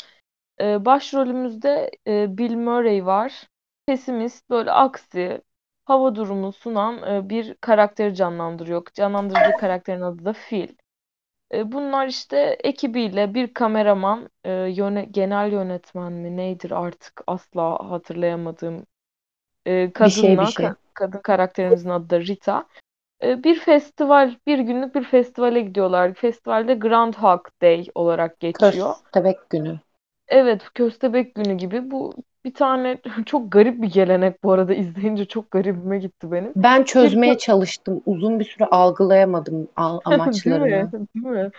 Ee, 0.60 0.84
başrolümüzde 0.84 1.90
e, 2.06 2.38
Bill 2.38 2.56
Murray 2.56 3.06
var. 3.06 3.48
Pesimist, 3.86 4.50
böyle 4.50 4.70
aksi, 4.72 5.42
hava 5.84 6.14
durumu 6.14 6.52
sunan 6.52 7.14
e, 7.14 7.28
bir 7.30 7.54
karakteri 7.54 8.14
canlandırıyor. 8.14 8.86
Canlandırdığı 8.94 9.56
karakterin 9.56 10.00
adı 10.00 10.24
da 10.24 10.32
Phil. 10.32 10.68
E, 11.54 11.72
bunlar 11.72 12.06
işte 12.08 12.58
ekibiyle 12.64 13.34
bir 13.34 13.54
kameraman, 13.54 14.30
e, 14.44 14.50
yöne- 14.52 15.04
genel 15.12 15.52
yönetmen 15.52 16.12
mi 16.12 16.36
neydir 16.36 16.70
artık 16.70 17.22
asla 17.26 17.90
hatırlayamadığım 17.90 18.86
e, 19.66 19.92
Bir 19.98 20.10
şey 20.10 20.40
bir 20.40 20.46
kadınla, 20.46 20.46
şey. 20.46 20.70
ka- 20.70 20.76
kadın 20.94 21.20
karakterimizin 21.20 21.90
adı 21.90 22.10
da 22.10 22.20
Rita. 22.20 22.66
E, 23.24 23.44
bir 23.44 23.60
festival, 23.60 24.36
bir 24.46 24.60
günlük 24.60 24.94
bir 24.94 25.04
festivale 25.04 25.60
gidiyorlar. 25.60 26.14
Festivalde 26.14 26.74
Groundhog 26.74 27.48
Day 27.62 27.86
olarak 27.94 28.40
geçiyor. 28.40 28.96
Köstebek 29.12 29.50
günü. 29.50 29.80
Evet, 30.28 30.62
Köstebek 30.74 31.34
Günü 31.34 31.54
gibi. 31.54 31.90
Bu 31.90 32.14
bir 32.44 32.54
tane 32.54 33.00
çok 33.26 33.52
garip 33.52 33.82
bir 33.82 33.92
gelenek 33.92 34.42
bu 34.44 34.52
arada 34.52 34.74
izleyince 34.74 35.24
çok 35.24 35.50
garibime 35.50 35.98
gitti 35.98 36.32
benim. 36.32 36.56
Ben 36.56 36.84
Bir 37.02 37.10
çözmeye 37.10 37.38
kö- 37.38 37.38
çalıştım. 37.38 38.02
Uzun 38.06 38.40
bir 38.40 38.44
süre 38.44 38.64
algılayamadım 38.66 39.68
al- 39.76 40.00
değil 40.44 40.56
mi? 40.60 40.68
amaçlarını. 40.68 40.92
Değil 40.92 41.26
mi? 41.26 41.50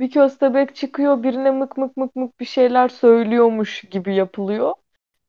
Bir 0.00 0.10
köstebek 0.10 0.76
çıkıyor, 0.76 1.22
birine 1.22 1.50
mık 1.50 1.76
mık 1.76 1.96
mık 1.96 2.16
mık 2.16 2.40
bir 2.40 2.44
şeyler 2.44 2.88
söylüyormuş 2.88 3.80
gibi 3.90 4.14
yapılıyor. 4.14 4.72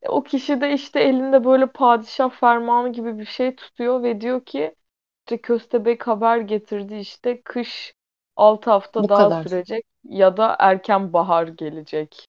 E, 0.03 0.09
O 0.09 0.23
kişi 0.23 0.61
de 0.61 0.73
işte 0.73 1.01
elinde 1.01 1.45
böyle 1.45 1.67
padişah 1.67 2.31
fermanı 2.31 2.93
gibi 2.93 3.19
bir 3.19 3.25
şey 3.25 3.55
tutuyor 3.57 4.03
ve 4.03 4.21
diyor 4.21 4.45
ki 4.45 4.75
işte 5.27 5.41
köstebek 5.41 6.07
haber 6.07 6.37
getirdi 6.37 6.95
işte 6.95 7.41
kış 7.43 7.95
6 8.37 8.71
hafta 8.71 9.03
Bu 9.03 9.09
daha 9.09 9.31
kadar. 9.31 9.47
sürecek 9.47 9.85
ya 10.03 10.37
da 10.37 10.57
erken 10.59 11.13
bahar 11.13 11.47
gelecek. 11.47 12.27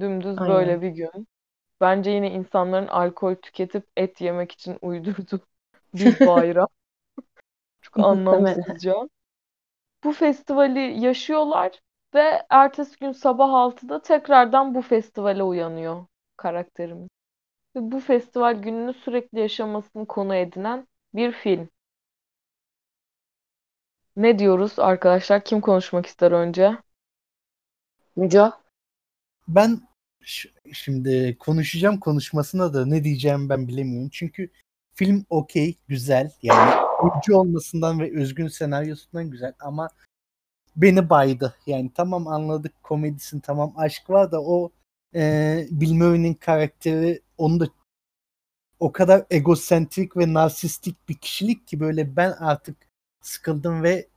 Dümdüz 0.00 0.44
Aynen. 0.44 0.46
böyle 0.46 0.82
bir 0.82 0.88
gün. 0.90 1.28
Bence 1.80 2.10
yine 2.10 2.30
insanların 2.30 2.86
alkol 2.86 3.34
tüketip 3.34 3.86
et 3.96 4.20
yemek 4.20 4.52
için 4.52 4.78
uydurduğu 4.82 5.40
bir 5.94 6.24
bayram. 6.24 6.68
Çok 7.82 8.00
anlamsızca. 8.00 9.08
Bu 10.04 10.12
festivali 10.12 11.00
yaşıyorlar 11.04 11.80
ve 12.14 12.46
ertesi 12.50 12.98
gün 12.98 13.12
sabah 13.12 13.52
6'da 13.54 14.02
tekrardan 14.02 14.74
bu 14.74 14.82
festivale 14.82 15.42
uyanıyor 15.42 16.06
karakterimiz. 16.36 17.08
Ve 17.76 17.92
bu 17.92 18.00
festival 18.00 18.54
gününü 18.54 18.94
sürekli 18.94 19.40
yaşamasını 19.40 20.06
konu 20.06 20.34
edinen 20.34 20.88
bir 21.14 21.32
film. 21.32 21.68
Ne 24.16 24.38
diyoruz 24.38 24.78
arkadaşlar? 24.78 25.44
Kim 25.44 25.60
konuşmak 25.60 26.06
ister 26.06 26.32
önce? 26.32 26.76
Müco. 28.16 28.52
Ben 29.48 29.80
şimdi 30.72 31.36
konuşacağım 31.38 32.00
konuşmasına 32.00 32.74
da 32.74 32.86
ne 32.86 33.04
diyeceğimi 33.04 33.48
ben 33.48 33.68
bilemiyorum. 33.68 34.08
Çünkü 34.12 34.50
film 34.94 35.26
okey, 35.30 35.78
güzel. 35.88 36.30
Yani 36.42 36.86
oyuncu 37.02 37.36
olmasından 37.36 38.00
ve 38.00 38.20
özgün 38.20 38.48
senaryosundan 38.48 39.30
güzel 39.30 39.52
ama 39.60 39.88
beni 40.76 41.10
baydı. 41.10 41.54
Yani 41.66 41.90
tamam 41.94 42.28
anladık 42.28 42.82
komedisin 42.82 43.40
tamam 43.40 43.74
aşk 43.76 44.10
var 44.10 44.32
da 44.32 44.42
o 44.42 44.72
e, 45.14 45.66
Bill 45.70 46.34
karakteri 46.34 47.22
onu 47.38 47.60
da 47.60 47.68
o 48.80 48.92
kadar 48.92 49.24
egosentrik 49.30 50.16
ve 50.16 50.32
narsistik 50.32 51.08
bir 51.08 51.14
kişilik 51.14 51.66
ki 51.66 51.80
böyle 51.80 52.16
ben 52.16 52.32
artık 52.32 52.76
sıkıldım 53.22 53.82
ve 53.82 54.08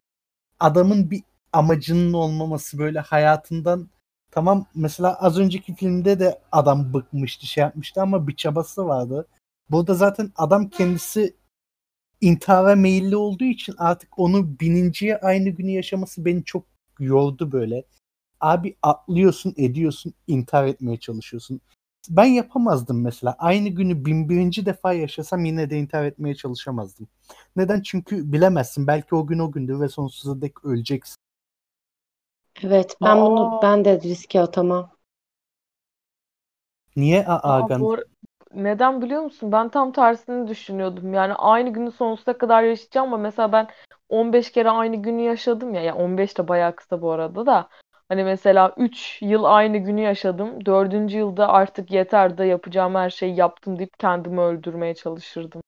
adamın 0.59 1.11
bir 1.11 1.23
amacının 1.53 2.13
olmaması 2.13 2.79
böyle 2.79 2.99
hayatından 2.99 3.89
tamam 4.31 4.65
mesela 4.75 5.15
az 5.15 5.39
önceki 5.39 5.75
filmde 5.75 6.19
de 6.19 6.39
adam 6.51 6.93
bıkmıştı 6.93 7.45
şey 7.45 7.61
yapmıştı 7.61 8.01
ama 8.01 8.27
bir 8.27 8.35
çabası 8.35 8.87
vardı. 8.87 9.27
Burada 9.71 9.93
zaten 9.93 10.31
adam 10.35 10.69
kendisi 10.69 11.35
intihara 12.21 12.75
meyilli 12.75 13.15
olduğu 13.15 13.43
için 13.43 13.75
artık 13.77 14.19
onu 14.19 14.59
bininciye 14.59 15.17
aynı 15.17 15.49
günü 15.49 15.71
yaşaması 15.71 16.25
beni 16.25 16.43
çok 16.43 16.65
yordu 16.99 17.51
böyle. 17.51 17.83
Abi 18.39 18.75
atlıyorsun 18.81 19.53
ediyorsun 19.57 20.13
intihar 20.27 20.65
etmeye 20.67 20.97
çalışıyorsun. 20.99 21.61
Ben 22.09 22.25
yapamazdım 22.25 23.01
mesela. 23.01 23.35
Aynı 23.39 23.69
günü 23.69 24.05
bin 24.05 24.29
birinci 24.29 24.65
defa 24.65 24.93
yaşasam 24.93 25.45
yine 25.45 25.69
de 25.69 25.79
intihar 25.79 26.05
etmeye 26.05 26.35
çalışamazdım. 26.35 27.07
Neden? 27.55 27.81
Çünkü 27.81 28.33
bilemezsin. 28.33 28.87
Belki 28.87 29.15
o 29.15 29.27
gün 29.27 29.39
o 29.39 29.51
gündür 29.51 29.79
ve 29.79 29.89
sonsuza 29.89 30.41
dek 30.41 30.65
öleceksin. 30.65 31.18
Evet 32.63 32.97
ben 33.03 33.25
bunu 33.25 33.51
Aa, 33.51 33.61
ben 33.61 33.85
de 33.85 34.01
riske 34.01 34.41
atamam. 34.41 34.91
Niye 36.95 37.19
aa 37.27 37.39
ar- 37.49 38.03
neden 38.53 39.01
biliyor 39.01 39.21
musun? 39.21 39.51
Ben 39.51 39.69
tam 39.69 39.91
tersini 39.91 40.47
düşünüyordum. 40.47 41.13
Yani 41.13 41.33
aynı 41.33 41.69
günü 41.73 41.91
sonsuza 41.91 42.37
kadar 42.37 42.63
yaşayacağım 42.63 43.07
ama 43.07 43.17
mesela 43.17 43.51
ben 43.51 43.67
15 44.09 44.51
kere 44.51 44.69
aynı 44.69 44.95
günü 44.95 45.21
yaşadım 45.21 45.73
ya. 45.73 45.81
Ya 45.83 45.95
15 45.95 46.37
de 46.37 46.47
bayağı 46.47 46.75
kısa 46.75 47.01
bu 47.01 47.11
arada 47.11 47.45
da. 47.45 47.69
Hani 48.09 48.23
mesela 48.23 48.73
3 48.77 49.21
yıl 49.21 49.43
aynı 49.43 49.77
günü 49.77 50.01
yaşadım. 50.01 50.65
4. 50.65 51.17
yılda 51.17 51.47
artık 51.49 51.91
yeter 51.91 52.37
de 52.37 52.45
yapacağım 52.45 52.95
her 52.95 53.09
şeyi 53.09 53.35
yaptım 53.35 53.79
deyip 53.79 53.99
kendimi 53.99 54.41
öldürmeye 54.41 54.95
çalışırdım. 54.95 55.61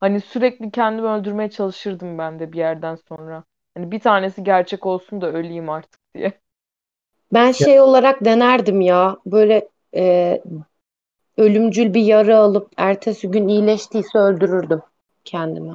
Hani 0.00 0.20
sürekli 0.22 0.70
kendimi 0.72 1.08
öldürmeye 1.08 1.50
çalışırdım 1.50 2.18
ben 2.18 2.38
de 2.40 2.52
bir 2.52 2.58
yerden 2.58 2.96
sonra. 2.96 3.44
Hani 3.76 3.90
bir 3.92 4.00
tanesi 4.00 4.44
gerçek 4.44 4.86
olsun 4.86 5.20
da 5.20 5.32
öleyim 5.32 5.70
artık 5.70 5.99
diye. 6.14 6.40
Ben 7.32 7.46
Ya, 7.46 7.52
şey 7.52 7.80
olarak 7.80 8.24
denerdim 8.24 8.80
ya. 8.80 9.16
Böyle 9.26 9.68
e, 9.94 10.42
ölümcül 11.36 11.94
bir 11.94 12.02
yara 12.02 12.38
alıp 12.38 12.72
ertesi 12.76 13.30
gün 13.30 13.48
iyileştiyse 13.48 14.18
öldürürdüm 14.18 14.82
kendimi. 15.24 15.72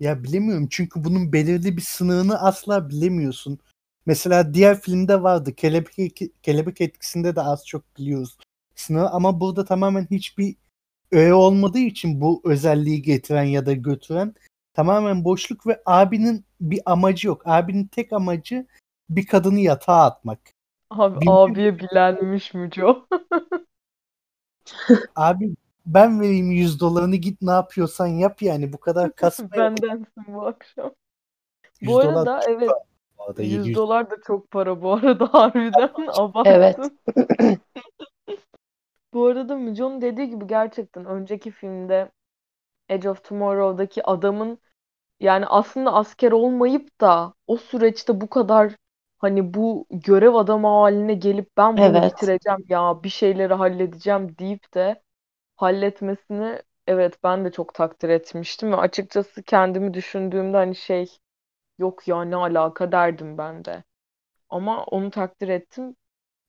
ya 0.00 0.22
bilemiyorum 0.24 0.66
çünkü 0.70 1.04
bunun 1.04 1.32
belirli 1.32 1.76
bir 1.76 1.82
sınırını 1.82 2.42
asla 2.42 2.88
bilemiyorsun. 2.88 3.58
Mesela 4.06 4.54
diğer 4.54 4.80
filmde 4.80 5.22
vardı. 5.22 5.54
Kelebek, 5.54 6.20
kelebek 6.42 6.80
etkisinde 6.80 7.36
de 7.36 7.40
az 7.40 7.66
çok 7.66 7.96
biliyoruz 7.96 8.38
sınırı 8.80 9.10
ama 9.10 9.40
burada 9.40 9.64
tamamen 9.64 10.06
hiçbir 10.10 10.56
öğe 11.12 11.34
olmadığı 11.34 11.78
için 11.78 12.20
bu 12.20 12.42
özelliği 12.44 13.02
getiren 13.02 13.44
ya 13.44 13.66
da 13.66 13.72
götüren 13.72 14.34
tamamen 14.74 15.24
boşluk 15.24 15.66
ve 15.66 15.82
abinin 15.86 16.44
bir 16.60 16.80
amacı 16.86 17.28
yok. 17.28 17.42
Abinin 17.44 17.86
tek 17.86 18.12
amacı 18.12 18.66
bir 19.10 19.26
kadını 19.26 19.60
yatağa 19.60 20.04
atmak. 20.04 20.40
Abi 20.90 21.20
bir 21.20 21.26
abiye 21.30 21.78
bilenmiş 21.78 22.54
Müco. 22.54 23.06
abi 25.16 25.54
ben 25.86 26.20
vereyim 26.20 26.50
100 26.50 26.80
dolarını 26.80 27.16
git 27.16 27.42
ne 27.42 27.50
yapıyorsan 27.50 28.06
yap 28.06 28.42
yani 28.42 28.72
bu 28.72 28.80
kadar 28.80 29.12
kasma. 29.16 29.52
Bendensin 29.52 30.24
bu 30.28 30.46
akşam. 30.46 30.92
100 31.80 31.90
Bu 31.90 32.02
dolar 32.02 32.06
arada 32.06 32.40
çok 32.40 32.50
evet 32.50 32.70
bu 33.18 33.24
arada. 33.24 33.42
100 33.42 33.52
700. 33.52 33.76
dolar 33.76 34.10
da 34.10 34.16
çok 34.26 34.50
para 34.50 34.82
bu 34.82 34.92
arada 34.92 35.28
harbiden 35.34 35.90
abarttın. 36.16 36.50
Evet. 36.50 36.78
Bu 39.12 39.26
arada 39.26 39.56
Müco'nun 39.56 40.00
dediği 40.00 40.30
gibi 40.30 40.46
gerçekten 40.46 41.04
önceki 41.04 41.50
filmde 41.50 42.10
Edge 42.90 43.10
of 43.10 43.24
Tomorrow'daki 43.24 44.04
adamın 44.06 44.60
yani 45.20 45.46
aslında 45.46 45.92
asker 45.94 46.32
olmayıp 46.32 47.00
da 47.00 47.34
o 47.46 47.56
süreçte 47.56 48.20
bu 48.20 48.30
kadar 48.30 48.76
hani 49.18 49.54
bu 49.54 49.86
görev 49.90 50.34
adamı 50.34 50.68
haline 50.68 51.14
gelip 51.14 51.56
ben 51.56 51.84
bunu 51.84 52.04
Evet. 52.04 52.04
bitireceğim 52.04 52.66
ya 52.68 53.02
bir 53.04 53.08
şeyleri 53.08 53.54
halledeceğim 53.54 54.38
deyip 54.38 54.74
de 54.74 55.02
halletmesini 55.56 56.62
evet 56.86 57.18
ben 57.24 57.44
de 57.44 57.52
çok 57.52 57.74
takdir 57.74 58.08
etmiştim 58.08 58.72
ve 58.72 58.76
açıkçası 58.76 59.42
kendimi 59.42 59.94
düşündüğümde 59.94 60.56
hani 60.56 60.76
şey 60.76 61.18
yok 61.78 62.08
ya 62.08 62.22
ne 62.24 62.36
alaka 62.36 62.92
derdim 62.92 63.38
ben 63.38 63.64
de. 63.64 63.84
Ama 64.50 64.84
onu 64.84 65.10
takdir 65.10 65.48
ettim. 65.48 65.96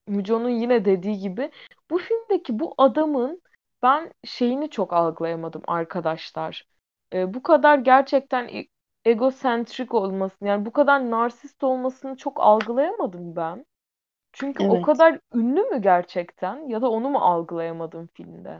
Müco'nun 0.08 0.50
yine 0.50 0.86
dediği 0.86 1.20
gibi 1.20 1.52
bu 1.92 1.98
filmdeki 2.00 2.60
bu 2.60 2.74
adamın 2.78 3.41
ben 3.84 4.12
şeyini 4.26 4.70
çok 4.70 4.94
algılayamadım 4.94 5.62
arkadaşlar. 5.68 6.68
Ee, 7.14 7.34
bu 7.34 7.44
kadar 7.44 7.78
gerçekten 7.78 8.48
e- 8.48 8.68
egosentrik 9.06 9.94
olmasını 9.94 10.48
yani 10.50 10.66
bu 10.66 10.72
kadar 10.72 11.12
narsist 11.12 11.64
olmasını 11.64 12.18
çok 12.18 12.40
algılayamadım 12.40 13.36
ben. 13.36 13.66
Çünkü 14.34 14.64
o 14.64 14.74
Evet. 14.74 14.86
kadar 14.86 15.20
ünlü 15.34 15.62
mü 15.62 15.82
gerçekten 15.82 16.68
ya 16.70 16.82
da 16.82 16.90
onu 16.92 17.10
mu 17.10 17.20
algılayamadım 17.20 18.10
filmde? 18.14 18.60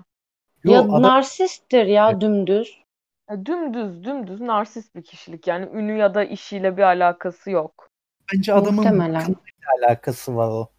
Yo, 0.64 0.74
Ya 0.74 0.82
adam 0.82 1.02
narsisttir 1.02 1.86
ya 1.86 2.22
dümdüz. 2.22 2.84
Ya 3.30 3.46
dümdüz 3.46 4.04
dümdüz 4.04 4.42
narsist 4.42 4.96
bir 4.96 5.04
kişilik 5.04 5.48
yani 5.48 5.66
ünlü 5.66 5.98
ya 5.98 6.14
da 6.14 6.24
işiyle 6.24 6.78
bir 6.78 6.82
alakası 6.84 7.52
yok. 7.52 7.90
bence 8.34 8.54
adamın 8.54 8.84
Muhtemelen. 8.84 9.36
alakası 9.78 10.36
var 10.36 10.48
o. 10.48 10.70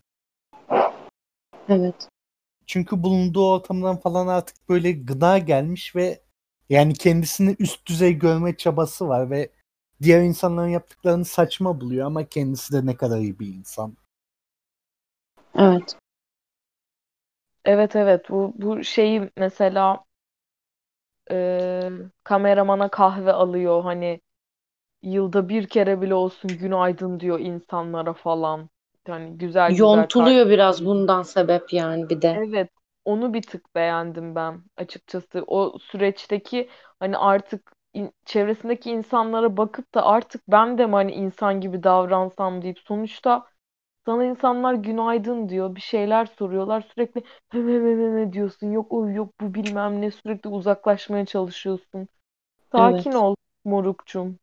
Evet. 1.68 2.08
Çünkü 2.72 3.02
bulunduğu 3.02 3.52
ortamdan 3.52 3.96
falan 3.96 4.26
artık 4.26 4.68
böyle 4.68 4.92
gıda 4.92 5.38
gelmiş 5.38 5.96
ve 5.96 6.20
yani 6.68 6.94
kendisini 6.94 7.56
üst 7.58 7.86
düzey 7.86 8.18
görme 8.18 8.56
çabası 8.56 9.08
var 9.08 9.30
ve 9.30 9.50
diğer 10.02 10.22
insanların 10.22 10.68
yaptıklarını 10.68 11.24
saçma 11.24 11.80
buluyor 11.80 12.06
ama 12.06 12.24
kendisi 12.24 12.72
de 12.72 12.86
ne 12.86 12.96
kadar 12.96 13.18
iyi 13.18 13.38
bir 13.38 13.46
insan. 13.46 13.96
Evet. 15.54 15.96
Evet 17.64 17.96
evet 17.96 18.30
bu 18.30 18.52
bu 18.56 18.84
şeyi 18.84 19.30
mesela 19.36 20.04
e, 21.30 21.90
kameramana 22.24 22.88
kahve 22.88 23.32
alıyor 23.32 23.82
hani 23.82 24.20
yılda 25.02 25.48
bir 25.48 25.66
kere 25.66 26.00
bile 26.00 26.14
olsun 26.14 26.58
günaydın 26.58 27.20
diyor 27.20 27.40
insanlara 27.40 28.12
falan. 28.12 28.70
Yani 29.08 29.38
güzel 29.38 29.74
güzel 29.76 30.08
Yontuluyor 30.08 30.48
biraz 30.50 30.84
bundan 30.84 31.22
sebep 31.22 31.72
yani 31.72 32.08
bir 32.10 32.22
de. 32.22 32.42
Evet, 32.42 32.70
onu 33.04 33.34
bir 33.34 33.42
tık 33.42 33.74
beğendim 33.74 34.34
ben 34.34 34.64
açıkçası. 34.76 35.44
O 35.46 35.78
süreçteki 35.78 36.70
hani 37.00 37.16
artık 37.18 37.72
in- 37.94 38.12
çevresindeki 38.24 38.90
insanlara 38.90 39.56
bakıp 39.56 39.94
da 39.94 40.06
artık 40.06 40.42
ben 40.48 40.78
de 40.78 40.86
mi 40.86 40.92
hani 40.92 41.12
insan 41.12 41.60
gibi 41.60 41.82
davransam 41.82 42.62
deyip 42.62 42.78
sonuçta 42.78 43.46
sana 44.06 44.24
insanlar 44.24 44.74
günaydın 44.74 45.48
diyor, 45.48 45.76
bir 45.76 45.80
şeyler 45.80 46.26
soruyorlar 46.26 46.80
sürekli 46.80 47.22
he 47.50 47.58
he 47.58 47.64
he 47.64 47.96
he 48.18 48.22
he 48.22 48.32
diyorsun. 48.32 48.72
Yok 48.72 48.92
o 48.92 49.08
yok 49.10 49.34
bu 49.40 49.54
bilmem 49.54 50.00
ne 50.02 50.10
sürekli 50.10 50.50
uzaklaşmaya 50.50 51.26
çalışıyorsun. 51.26 52.08
Sakin 52.72 53.12
Evet. 53.12 53.14
ol 53.14 53.36
morukçum. 53.64 54.38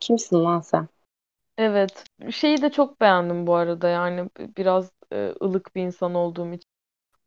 Kimsin 0.00 0.44
lan 0.44 0.60
sen? 0.60 0.88
Evet, 1.62 2.04
şeyi 2.30 2.62
de 2.62 2.70
çok 2.70 3.00
beğendim 3.00 3.46
bu 3.46 3.54
arada 3.54 3.88
yani 3.88 4.30
biraz 4.56 4.90
e, 5.12 5.34
ılık 5.42 5.74
bir 5.76 5.82
insan 5.82 6.14
olduğum 6.14 6.52
için. 6.52 6.68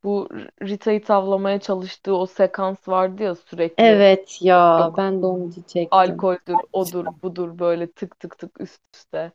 Bu 0.03 0.29
Rita'yı 0.61 1.03
tavlamaya 1.03 1.59
çalıştığı 1.59 2.15
o 2.15 2.25
sekans 2.25 2.87
vardı 2.87 3.23
ya 3.23 3.35
sürekli. 3.35 3.73
Evet 3.77 4.37
ya 4.41 4.77
Yok 4.79 4.97
ben 4.97 5.21
de 5.21 5.25
onu 5.25 5.41
diyecektim. 5.41 5.87
alkoldür, 5.91 6.55
odur, 6.73 7.05
budur 7.23 7.59
böyle 7.59 7.91
tık 7.91 8.19
tık 8.19 8.37
tık 8.37 8.61
üst 8.61 8.81
üste. 8.95 9.31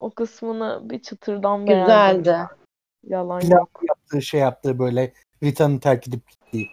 O 0.00 0.10
kısmını 0.10 0.80
bir 0.90 1.02
çıtırdan 1.02 1.66
beğendim. 1.66 2.18
Güzeldi. 2.18 2.48
Yalan 3.06 3.40
yok. 3.40 3.80
yaptığı 3.88 4.22
şey 4.22 4.40
yaptığı 4.40 4.78
böyle 4.78 5.12
Rita'nın 5.42 5.78
terk 5.78 6.08
edip 6.08 6.28
gittiği. 6.30 6.70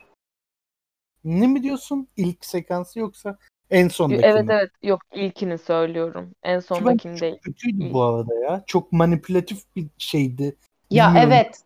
Ne 1.24 1.48
mi 1.48 1.64
diyorsun? 1.64 2.08
İlk 2.18 2.46
sekansı 2.46 3.00
yoksa 3.00 3.38
en 3.72 3.88
sondaki 3.88 4.28
Evet 4.28 4.46
evet 4.50 4.70
yok 4.84 5.02
ilkini 5.14 5.58
söylüyorum. 5.58 6.32
En 6.44 6.60
sondakini 6.60 7.14
çok 7.14 7.22
değil. 7.22 7.40
kötüydü 7.42 7.84
İlk. 7.86 7.94
bu 7.94 8.04
arada 8.04 8.36
ya. 8.36 8.64
Çok 8.68 8.92
manipülatif 8.92 9.76
bir 9.76 9.88
şeydi. 9.98 10.56
Ya 10.92 11.08
Bilmiyorum 11.08 11.32
evet 11.32 11.64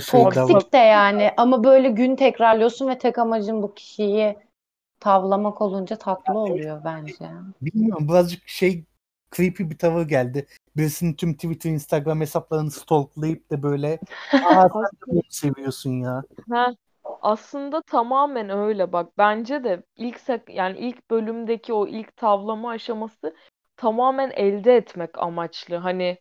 şey 0.00 0.22
toksik 0.22 0.72
de 0.72 0.78
yani 0.78 1.30
ama 1.36 1.64
böyle 1.64 1.88
gün 1.88 2.16
tekrarlıyorsun 2.16 2.88
ve 2.88 2.98
tek 2.98 3.18
amacın 3.18 3.62
bu 3.62 3.74
kişiyi 3.74 4.36
tavlamak 5.00 5.62
olunca 5.62 5.96
tatlı 5.96 6.38
oluyor 6.38 6.80
bence. 6.84 7.30
Bilmiyorum 7.62 8.08
birazcık 8.08 8.48
şey 8.48 8.84
creepy 9.36 9.62
bir 9.62 9.78
tavır 9.78 10.08
geldi. 10.08 10.46
Birisinin 10.76 11.14
tüm 11.14 11.34
Twitter, 11.34 11.70
Instagram 11.70 12.20
hesaplarını 12.20 12.70
stalklayıp 12.70 13.50
da 13.50 13.62
böyle 13.62 13.98
aa 14.32 14.68
sen 14.68 14.82
de 14.82 15.06
bunu 15.06 15.22
seviyorsun 15.28 15.90
ya. 15.90 16.22
Ha, 16.50 16.74
aslında 17.24 17.82
tamamen 17.82 18.50
öyle 18.50 18.92
bak. 18.92 19.18
Bence 19.18 19.64
de 19.64 19.82
ilk 19.96 20.20
sek 20.20 20.42
yani 20.48 20.78
ilk 20.78 21.10
bölümdeki 21.10 21.72
o 21.72 21.86
ilk 21.86 22.16
tavlama 22.16 22.70
aşaması 22.70 23.36
tamamen 23.76 24.30
elde 24.30 24.76
etmek 24.76 25.18
amaçlı. 25.18 25.76
Hani 25.76 26.18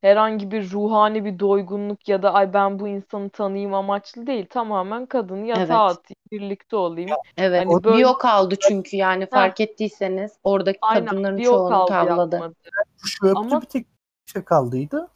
herhangi 0.00 0.50
bir 0.50 0.70
ruhani 0.70 1.24
bir 1.24 1.38
doygunluk 1.38 2.08
ya 2.08 2.22
da 2.22 2.34
ay 2.34 2.52
ben 2.54 2.78
bu 2.78 2.88
insanı 2.88 3.30
tanıyayım 3.30 3.74
amaçlı 3.74 4.26
değil. 4.26 4.46
Tamamen 4.50 5.06
kadını 5.06 5.46
yatağa 5.46 5.60
Evet. 5.60 5.98
atayım, 5.98 6.20
birlikte 6.32 6.76
olayım. 6.76 7.10
Evet. 7.36 7.62
Hani 7.64 7.84
böyle 7.84 8.06
Bio 8.06 8.18
kaldı 8.18 8.56
çünkü 8.60 8.96
yani 8.96 9.26
ha, 9.30 9.30
fark 9.34 9.60
ettiyseniz 9.60 10.32
oradaki 10.44 10.80
aynen 10.80 11.06
kadınların 11.10 11.40
çoğunu 11.40 11.84
tavladı. 11.84 12.36
yapmadı. 12.36 12.54
Şu 13.06 13.26
öptü 13.26 13.38
Ama 13.38 13.60
bir 13.60 13.66
tek 13.66 13.86
şey 14.26 14.42
kaldıydı. 14.44 15.08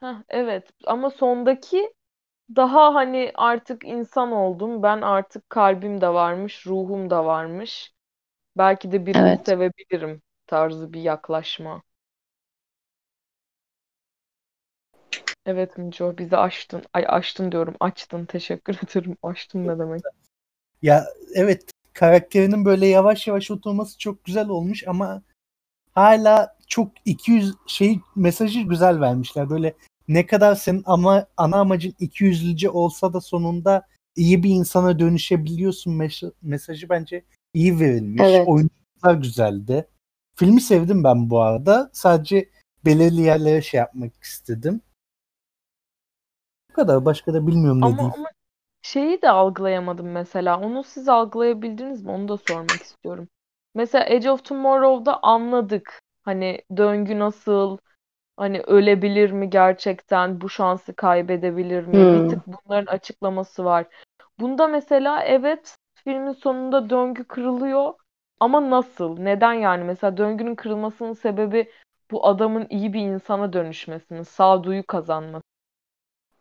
heh, 0.00 0.22
evet 0.28 0.70
ama 0.86 1.10
sondaki 1.10 1.92
daha 2.56 2.94
hani 2.94 3.32
artık 3.34 3.84
insan 3.84 4.32
oldum. 4.32 4.82
Ben 4.82 5.00
artık 5.02 5.50
kalbim 5.50 6.00
de 6.00 6.08
varmış, 6.08 6.66
ruhum 6.66 7.10
da 7.10 7.24
varmış. 7.24 7.92
Belki 8.56 8.92
de 8.92 9.06
birini 9.06 9.20
Evet. 9.28 9.46
sevebilirim 9.46 10.22
tarzı 10.46 10.92
bir 10.92 11.00
yaklaşma. 11.00 11.82
Evet 15.46 15.78
Müco 15.78 16.18
bizi 16.18 16.36
açtın. 16.36 16.82
Ay 16.92 17.04
açtın 17.08 17.52
diyorum. 17.52 17.74
Açtın. 17.80 18.24
Teşekkür 18.24 18.74
ederim. 18.84 19.16
Açtın 19.22 19.68
ne 19.68 19.78
demek? 19.78 20.02
Ya 20.82 21.04
evet 21.34 21.70
karakterinin 21.92 22.64
böyle 22.64 22.86
yavaş 22.86 23.26
yavaş 23.26 23.50
oturması 23.50 23.98
çok 23.98 24.24
güzel 24.24 24.48
olmuş 24.48 24.84
ama 24.88 25.22
hala 25.94 26.56
çok 26.68 26.92
200 27.04 27.54
şey 27.66 28.00
mesajı 28.16 28.60
güzel 28.60 29.00
vermişler. 29.00 29.50
Böyle 29.50 29.74
ne 30.08 30.26
kadar 30.26 30.54
senin 30.54 30.82
ama 30.86 31.26
ana 31.36 31.56
amacın 31.56 31.90
200'lüce 32.00 32.68
olsa 32.68 33.12
da 33.12 33.20
sonunda 33.20 33.86
iyi 34.16 34.42
bir 34.42 34.50
insana 34.50 34.98
dönüşebiliyorsun 34.98 35.90
mes- 35.98 36.32
mesajı 36.42 36.88
bence 36.88 37.24
iyi 37.54 37.80
verilmiş. 37.80 38.22
Evet. 38.26 38.48
Oyuncular 38.48 39.14
güzeldi. 39.22 39.88
Filmi 40.34 40.60
sevdim 40.60 41.04
ben 41.04 41.30
bu 41.30 41.40
arada. 41.40 41.90
Sadece 41.92 42.48
belirli 42.84 43.20
yerlere 43.20 43.62
şey 43.62 43.78
yapmak 43.78 44.22
istedim. 44.22 44.80
Bu 46.70 46.74
kadar. 46.74 47.04
Başka 47.04 47.34
da 47.34 47.46
bilmiyorum 47.46 47.80
ne 47.80 47.84
Ama 47.84 47.96
diyeyim. 47.96 48.14
ama 48.16 48.28
şeyi 48.82 49.22
de 49.22 49.30
algılayamadım 49.30 50.10
mesela. 50.10 50.60
Onu 50.60 50.84
siz 50.84 51.08
algılayabildiniz 51.08 52.02
mi? 52.02 52.10
Onu 52.10 52.28
da 52.28 52.36
sormak 52.36 52.82
istiyorum. 52.82 53.28
Mesela 53.74 54.04
Edge 54.08 54.30
of 54.30 54.44
Tomorrow'da 54.44 55.22
anladık. 55.22 56.00
Hani 56.22 56.62
döngü 56.76 57.18
nasıl, 57.18 57.78
hani 58.38 58.60
ölebilir 58.62 59.32
mi 59.32 59.50
gerçekten, 59.50 60.40
bu 60.40 60.48
şansı 60.50 60.94
kaybedebilir 60.96 61.84
mi? 61.86 62.12
Bir 62.12 62.20
Hmm. 62.20 62.28
tık 62.28 62.46
bunların 62.48 62.92
açıklaması 62.94 63.64
var. 63.64 63.86
Bunda 64.40 64.68
mesela 64.68 65.22
evet 65.24 65.76
filmin 66.04 66.32
sonunda 66.32 66.90
döngü 66.90 67.24
kırılıyor 67.24 67.94
ama 68.40 68.70
nasıl? 68.70 69.18
Neden 69.20 69.52
yani? 69.54 69.84
Mesela 69.84 70.16
döngünün 70.16 70.54
kırılmasının 70.54 71.12
sebebi 71.14 71.72
bu 72.12 72.26
adamın 72.26 72.66
iyi 72.70 72.92
bir 72.92 73.00
insana 73.00 73.54
dönüşmesinin, 73.54 74.22
sağduyu 74.22 74.86
kazanması. 74.86 75.44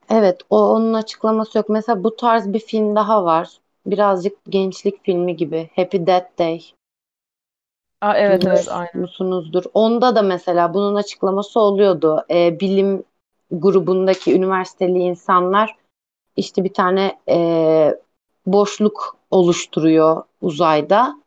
Evet, 0.09 0.41
o 0.49 0.69
onun 0.69 0.93
açıklaması 0.93 1.57
yok. 1.57 1.69
Mesela 1.69 2.03
bu 2.03 2.15
tarz 2.15 2.53
bir 2.53 2.59
film 2.59 2.95
daha 2.95 3.25
var. 3.25 3.57
Birazcık 3.85 4.33
gençlik 4.49 5.03
filmi 5.05 5.35
gibi. 5.35 5.69
Happy 5.75 5.97
Death 6.07 6.39
Day. 6.39 6.61
Aa, 8.01 8.17
evet 8.17 8.45
evet 8.47 8.67
aynen. 8.71 8.89
musunuzdur? 8.93 9.63
Onda 9.73 10.15
da 10.15 10.21
mesela 10.21 10.73
bunun 10.73 10.95
açıklaması 10.95 11.59
oluyordu. 11.59 12.25
Ee, 12.29 12.59
bilim 12.59 13.03
grubundaki 13.51 14.35
üniversiteli 14.35 14.99
insanlar 14.99 15.75
işte 16.35 16.63
bir 16.63 16.73
tane 16.73 17.17
e, 17.29 17.99
boşluk 18.45 19.17
oluşturuyor 19.31 20.23
uzayda 20.41 21.21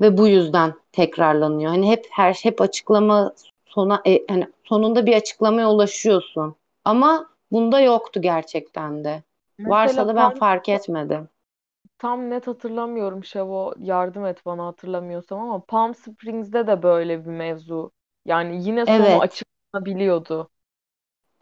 ve 0.00 0.18
bu 0.18 0.28
yüzden 0.28 0.74
tekrarlanıyor. 0.92 1.70
Hani 1.70 1.90
hep 1.90 2.06
her 2.10 2.34
hep 2.34 2.60
açıklama 2.60 3.32
sona 3.66 4.02
e, 4.06 4.26
hani 4.30 4.48
sonunda 4.64 5.06
bir 5.06 5.16
açıklamaya 5.16 5.70
ulaşıyorsun. 5.70 6.54
Ama 6.84 7.26
bunda 7.52 7.80
yoktu 7.80 8.22
gerçekten 8.22 9.04
de. 9.04 9.22
Varsa 9.60 9.92
Mesela 9.92 10.08
da 10.08 10.16
ben 10.16 10.34
fark 10.34 10.68
etmedim. 10.68 11.28
Tam 12.02 12.30
net 12.30 12.46
hatırlamıyorum 12.46 13.24
Şevo 13.24 13.74
yardım 13.78 14.26
et 14.26 14.46
bana 14.46 14.66
hatırlamıyorsam 14.66 15.40
ama 15.40 15.64
Palm 15.64 15.94
Springs'de 15.94 16.66
de 16.66 16.82
böyle 16.82 17.24
bir 17.24 17.30
mevzu. 17.30 17.92
Yani 18.24 18.64
yine 18.68 18.86
sonu 18.86 19.18
Evet, 19.18 19.20
açıklanabiliyordu. 19.20 20.50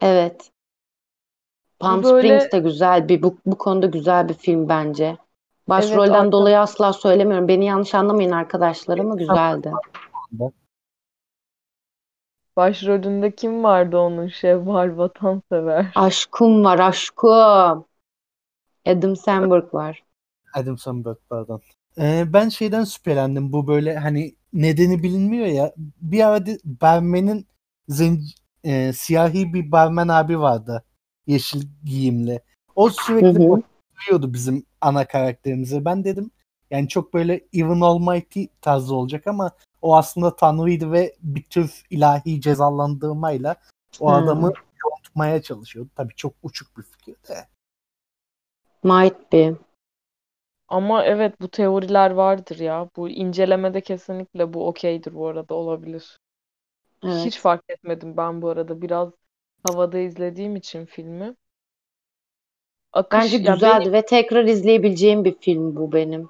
evet. 0.01 0.51
Palm 1.79 2.01
Bu 2.01 2.03
Springs 2.03 2.51
böyle 2.51 2.51
de 2.51 2.59
güzel 2.59 3.09
bir 3.09 3.23
bu, 3.23 3.37
bu 3.45 3.57
konuda 3.57 3.85
güzel 3.85 4.29
bir 4.29 4.33
film 4.33 4.69
bence. 4.69 5.17
evet 5.77 6.09
Başrolden 6.09 6.09
arka 6.09 6.31
dolayı 6.31 6.59
asla 6.59 6.93
söylemiyorum. 6.93 7.47
Beni 7.47 7.65
yanlış 7.65 7.95
anlamayın 7.95 8.31
arkadaşlar 8.31 8.97
ama 8.97 9.15
güzeldi. 9.15 9.71
başrolünde 12.55 13.35
kim 13.35 13.63
vardı 13.63 13.97
onun 13.97 14.27
Şevval 14.27 14.97
Vatansever. 14.97 15.85
Aşkım 15.95 16.63
var 16.63 16.79
aşkım. 16.79 17.85
Adam 18.85 19.15
Sandberg 19.15 19.73
var. 19.73 20.03
Adam 20.53 20.77
Sandberg 20.77 21.17
pardon. 21.29 21.61
Ee, 21.97 22.25
ben 22.33 22.49
şeyden 22.49 22.83
şüphelendim. 22.83 23.53
Bu 23.53 23.67
böyle 23.67 23.97
hani 23.97 24.35
nedeni 24.53 25.03
bilinmiyor 25.03 25.45
ya. 25.45 25.73
Bir 25.77 26.27
arada 26.27 26.51
barmenin 26.65 27.47
zenci, 27.87 28.33
e, 28.63 28.93
siyahi 28.93 29.53
bir 29.53 29.71
barmen 29.71 30.07
abi 30.07 30.39
vardı. 30.39 30.83
Yeşil 31.27 31.63
giyimli. 31.83 32.41
O 32.75 32.89
sürekli 32.89 33.49
bakıyordu 33.95 34.33
bizim 34.33 34.65
ana 34.81 35.07
karakterimize. 35.07 35.85
Ben 35.85 36.03
dedim 36.03 36.31
yani 36.71 36.87
çok 36.87 37.13
böyle 37.13 37.41
Even 37.53 37.81
Almighty 37.81 38.45
tarzı 38.61 38.95
olacak 38.95 39.27
ama 39.27 39.51
o 39.81 39.95
aslında 39.95 40.35
Tanrı'ydı 40.35 40.91
ve 40.91 41.15
bir 41.23 41.43
tür 41.43 41.83
ilahi 41.89 42.41
cezalandırmayla 42.41 43.55
o 43.99 44.11
Hı. 44.11 44.15
adamı 44.15 44.53
yontmaya 44.85 45.41
çalışıyordu. 45.41 45.89
Tabii 45.95 46.15
çok 46.15 46.33
uçuk 46.43 46.77
bir 46.77 46.83
fikir 46.83 47.15
de. 47.29 47.47
Might 48.83 49.33
be. 49.33 49.55
Ama 50.71 51.05
evet 51.05 51.41
bu 51.41 51.49
teoriler 51.51 52.11
vardır 52.11 52.59
ya. 52.59 52.89
Bu 52.95 53.09
incelemede 53.09 53.81
kesinlikle 53.81 54.53
bu 54.53 54.67
okeydir 54.67 55.13
bu 55.15 55.27
arada 55.27 55.53
olabilir. 55.55 56.19
Hiç 57.05 57.39
Evet. 57.39 57.41
fark 57.41 57.63
etmedim 57.69 58.17
ben 58.17 58.41
bu 58.43 58.49
arada. 58.49 58.81
Biraz 58.83 59.13
havada 59.63 59.99
izlediğim 59.99 60.57
için 60.57 60.85
filmi. 60.85 61.35
Akış 62.93 63.29
Bence 63.29 63.37
ya 63.43 63.61
benim 63.61 63.81
güzeldi 63.81 63.93
ve 63.93 64.05
tekrar 64.05 64.45
izleyebileceğim 64.45 65.25
bir 65.25 65.35
film 65.39 65.75
bu 65.75 65.91
benim. 65.91 66.29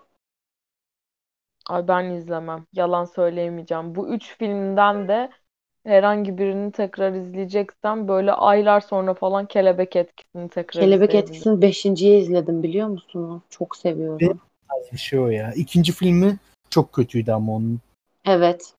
ay 1.69 1.87
ben 1.87 2.05
izlemem. 2.11 2.65
Yalan 2.73 3.05
söyleyemeyeceğim. 3.05 3.95
Bu 3.95 4.09
üç 4.13 4.37
filmden 4.37 5.07
de 5.07 5.29
herhangi 5.85 6.37
birini 6.37 6.71
tekrar 6.71 7.13
izleyeceksem 7.13 8.07
böyle 8.07 8.31
aylar 8.31 8.81
sonra 8.81 9.13
falan 9.13 9.45
Kelebek 9.45 9.95
Etkisi'ni 9.95 10.49
tekrar 10.49 10.81
Kelebek. 10.81 11.15
Etkisi'ni 11.15 11.61
beşinciye 11.61 12.19
izledim 12.19 12.63
biliyor 12.63 12.87
musunuz? 12.87 13.41
Çok 13.49 13.75
seviyorum. 13.75 14.39
tarz 14.69 14.91
bir 14.93 14.97
şey 14.97 15.19
o 15.19 15.27
ya. 15.27 15.53
İkinci 15.55 15.91
filmi 15.91 16.37
çok 16.69 16.93
kötüydü 16.93 17.31
ama 17.31 17.55
onun. 17.55 17.79
Evet. 18.25 18.73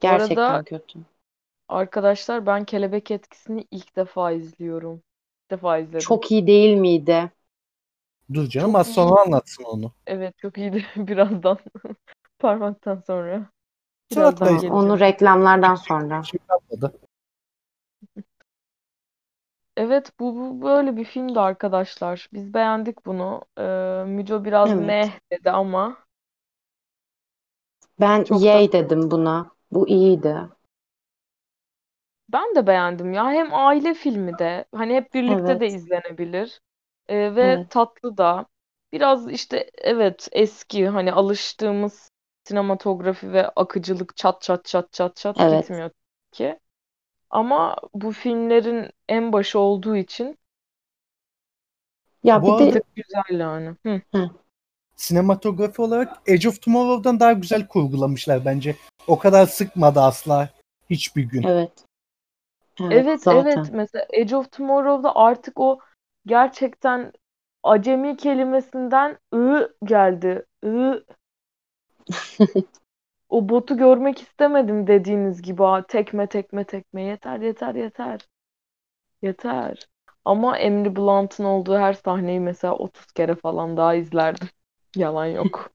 Gerçekten 0.00 0.36
arada 0.36 0.62
kötü. 0.62 0.98
arkadaşlar 1.68 2.46
ben 2.46 2.64
Kelebek 2.64 3.10
Etkisi'ni 3.10 3.64
ilk 3.70 3.96
defa 3.96 4.32
izliyorum. 4.32 4.94
İlk 4.94 5.50
defa 5.50 5.78
izledim. 5.78 5.98
Çok 6.00 6.30
iyi 6.30 6.46
değil 6.46 6.76
miydi? 6.76 7.30
Dur 8.34 8.48
canım 8.48 8.72
Çok 8.72 8.80
az 8.80 8.88
iyi. 8.88 8.94
sonra 8.94 9.20
anlatsın 9.20 9.64
onu. 9.64 9.92
Evet 10.06 10.38
çok 10.38 10.58
iyiydi 10.58 10.84
birazdan. 10.96 11.58
Parmaktan 12.38 13.02
sonra. 13.06 13.50
Geleceğim. 14.10 14.78
onu 14.78 15.00
reklamlardan 15.00 15.74
sonra. 15.74 16.22
Şey. 16.22 16.40
Evet 19.76 20.12
bu, 20.20 20.36
bu 20.36 20.62
böyle 20.62 20.96
bir 20.96 21.04
filmdi 21.04 21.40
arkadaşlar. 21.40 22.28
Biz 22.32 22.54
beğendik 22.54 23.06
bunu. 23.06 23.42
Ee, 23.58 24.04
Müco 24.06 24.44
biraz 24.44 24.74
Evet. 24.74 24.74
meh 24.74 25.20
dedi 25.32 25.50
ama 25.50 25.96
Ben 28.00 28.24
çok 28.24 28.52
da 28.52 28.58
yay 28.58 28.72
dedim 28.72 29.10
buna. 29.10 29.50
Bu 29.70 29.88
iyiydi. 29.88 30.48
ben 32.28 32.54
de 32.54 32.66
beğendim 32.66 33.12
ya. 33.12 33.30
Hem 33.32 33.54
aile 33.54 33.94
filmi 33.94 34.38
de 34.38 34.64
hani 34.74 34.94
hep 34.94 35.14
birlikte 35.14 35.60
de 35.60 35.66
Evet. 35.66 35.68
izlenebilir. 35.68 36.60
Ee, 37.08 37.36
ve 37.36 37.58
Evet. 37.58 37.68
tatlı 37.70 38.16
da. 38.16 38.46
Biraz 38.92 39.30
işte 39.32 39.70
evet 39.78 40.28
eski 40.32 40.88
hani 40.88 41.12
alıştığımız 41.12 42.10
sinematografi 42.48 43.32
ve 43.32 43.48
akıcılık 43.48 44.16
çat 44.16 44.42
çat 44.42 44.64
çat 44.64 44.92
çat 44.92 45.16
çat 45.16 45.36
Evet. 45.40 45.62
gitmiyor 45.62 45.90
ki. 46.32 46.58
Ama 47.30 47.76
bu 47.94 48.12
filmlerin 48.12 48.90
en 49.08 49.32
başı 49.32 49.58
olduğu 49.58 49.96
için 49.96 50.38
Ya 52.24 52.42
Bu 52.42 52.60
bir 52.60 52.74
de 52.74 52.82
güzel 52.96 53.40
yani. 53.40 53.76
Hı. 53.86 54.00
Hı, 54.14 54.30
sinematografi 54.96 55.82
olarak 55.82 56.22
Edge 56.26 56.48
of 56.48 56.62
Tomorrow'dan 56.62 57.20
daha 57.20 57.32
güzel 57.32 57.66
kurgulamışlar 57.68 58.44
bence. 58.44 58.76
O 59.06 59.18
kadar 59.18 59.46
sıkmadı 59.46 60.00
asla 60.00 60.48
hiçbir 60.90 61.22
gün. 61.22 61.42
evet. 61.42 61.72
Evet 62.80 62.92
Evet 62.92 63.26
evet 63.28 63.58
mesela 63.72 64.06
Edge 64.10 64.36
of 64.36 64.52
Tomorrow'da 64.52 65.16
artık 65.16 65.60
o 65.60 65.78
gerçekten 66.26 67.12
acemi 67.62 68.16
kelimesinden 68.16 69.18
ı 69.34 69.74
geldi. 69.84 70.46
I 70.64 70.68
o 73.28 73.48
botu 73.48 73.76
görmek 73.76 74.22
istemedim 74.22 74.86
dediğiniz 74.86 75.42
gibi 75.42 75.62
ha, 75.62 75.86
tekme 75.88 76.26
tekme 76.26 76.64
tekme 76.64 77.02
yeter 77.02 77.40
yeter 77.40 77.74
yeter 77.74 78.28
yeter. 79.22 79.88
Ama 80.24 80.58
Emily 80.58 80.96
Blunt'ın 80.96 81.44
olduğu 81.44 81.78
her 81.78 81.92
sahneyi 81.92 82.40
mesela 82.40 82.74
30 82.74 83.12
kere 83.12 83.34
falan 83.34 83.76
daha 83.76 83.94
izlerdim. 83.94 84.48
Yalan 84.96 85.26
yok. 85.26 85.70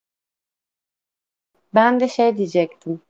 Ben 1.73 1.99
de 1.99 2.07
şey 2.07 2.37
diyecektim. 2.37 3.01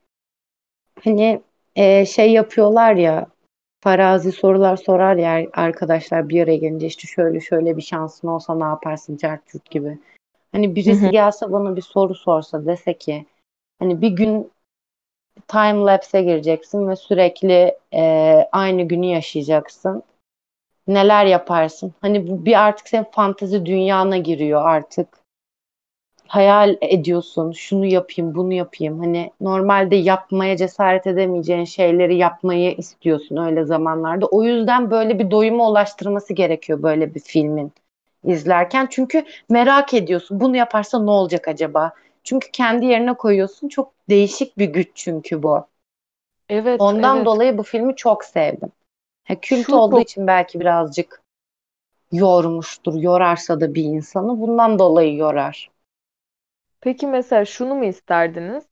Hani 1.04 1.42
e, 1.76 2.06
şey 2.06 2.32
yapıyorlar 2.32 2.96
ya 2.96 3.28
farazi 3.82 4.32
sorular 4.32 4.78
sorar 4.78 5.16
ya 5.16 5.50
arkadaşlar 5.54 6.30
bir 6.30 6.44
araya 6.44 6.58
gelince 6.58 6.88
işte 6.88 7.08
şöyle 7.08 7.40
şöyle 7.40 7.78
bir 7.78 7.82
şansın 7.82 8.28
olsa 8.28 8.56
ne 8.56 8.64
yaparsın 8.64 9.18
cart 9.18 9.72
gibi. 9.72 10.00
Hani 10.54 10.76
birisi 10.76 11.10
gelse 11.12 11.52
bana 11.52 11.76
bir 11.76 11.82
soru 11.82 12.16
sorsa 12.16 12.66
dese 12.66 12.98
ki 12.98 13.26
hani 13.80 14.02
bir 14.02 14.10
gün 14.10 14.52
time 15.48 15.80
lapse'e 15.80 16.22
gireceksin 16.22 16.88
ve 16.88 16.96
sürekli 16.96 17.78
e, 17.94 18.04
aynı 18.52 18.82
günü 18.82 19.06
yaşayacaksın. 19.06 20.04
Neler 20.88 21.26
yaparsın? 21.26 21.94
Hani 22.02 22.28
bu 22.28 22.46
bir 22.46 22.64
artık 22.64 22.88
senin 22.88 23.04
fantezi 23.12 23.66
dünyana 23.66 24.18
giriyor 24.18 24.66
artık. 24.66 25.08
Hayal 26.28 26.78
ediyorsun, 26.82 27.52
şunu 27.52 27.86
yapayım, 27.86 28.36
bunu 28.36 28.54
yapayım. 28.54 29.00
Hani 29.00 29.32
normalde 29.42 29.96
yapmaya 29.96 30.58
cesaret 30.58 31.08
edemeyeceğin 31.08 31.66
şeyleri 31.66 32.16
yapmayı 32.16 32.76
istiyorsun 32.76 33.38
öyle 33.38 33.66
zamanlarda. 33.66 34.26
O 34.26 34.44
yüzden 34.44 34.92
böyle 34.92 35.20
bir 35.20 35.32
doyuma 35.32 35.70
ulaştırması 35.70 36.34
gerekiyor 36.34 36.84
böyle 36.84 37.16
bir 37.16 37.20
filmin 37.20 37.72
izlerken. 38.24 38.88
Çünkü 38.92 39.26
merak 39.50 39.94
ediyorsun. 39.94 40.40
Bunu 40.40 40.58
yaparsa 40.58 41.04
ne 41.04 41.12
olacak 41.12 41.48
acaba? 41.48 41.94
Çünkü 42.24 42.52
kendi 42.52 42.86
yerine 42.86 43.14
koyuyorsun. 43.14 43.68
Çok 43.70 43.94
değişik 44.10 44.58
bir 44.58 44.66
güç 44.66 44.90
çünkü 44.96 45.44
bu. 45.44 45.68
Evet 46.50 46.94
Ondan 46.94 47.04
evet 47.04 47.26
dolayı 47.26 47.58
bu 47.58 47.64
filmi 47.64 47.96
çok 47.96 48.26
sevdim. 48.26 48.72
Ha, 49.24 49.36
kült 49.42 49.74
şu 49.74 49.74
olduğu 49.74 50.00
çok 50.00 50.02
için 50.02 50.28
belki 50.28 50.60
birazcık 50.60 51.22
yormuştur. 52.12 52.96
Yorarsa 52.96 53.62
da 53.62 53.76
bir 53.76 53.84
insanı 53.84 54.42
bundan 54.42 54.80
dolayı 54.80 55.16
yorar. 55.18 55.72
peki 56.82 57.08
mesela 57.08 57.46
şunu 57.46 57.76
mu 57.76 57.86
isterdiniz? 57.86 58.64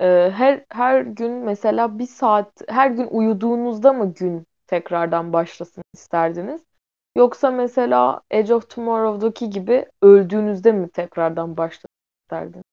Ee, 0.00 0.30
her 0.34 0.66
her 0.70 1.02
gün 1.02 1.32
mesela 1.32 2.00
bir 2.00 2.06
saat 2.06 2.62
her 2.68 2.90
gün 2.92 3.06
uyuduğunuzda 3.08 3.92
mı 3.92 4.14
gün 4.14 4.46
tekrardan 4.66 5.32
başlasın 5.32 5.84
isterdiniz? 5.94 6.62
Yoksa 7.16 7.50
mesela 7.50 8.20
Edge 8.30 8.54
of 8.54 8.70
Tomorrow'daki 8.70 9.50
gibi 9.50 9.86
öldüğünüzde 10.02 10.72
mi 10.72 10.88
tekrardan 10.88 11.56
başlasın 11.56 11.88
isterdiniz? 12.24 12.64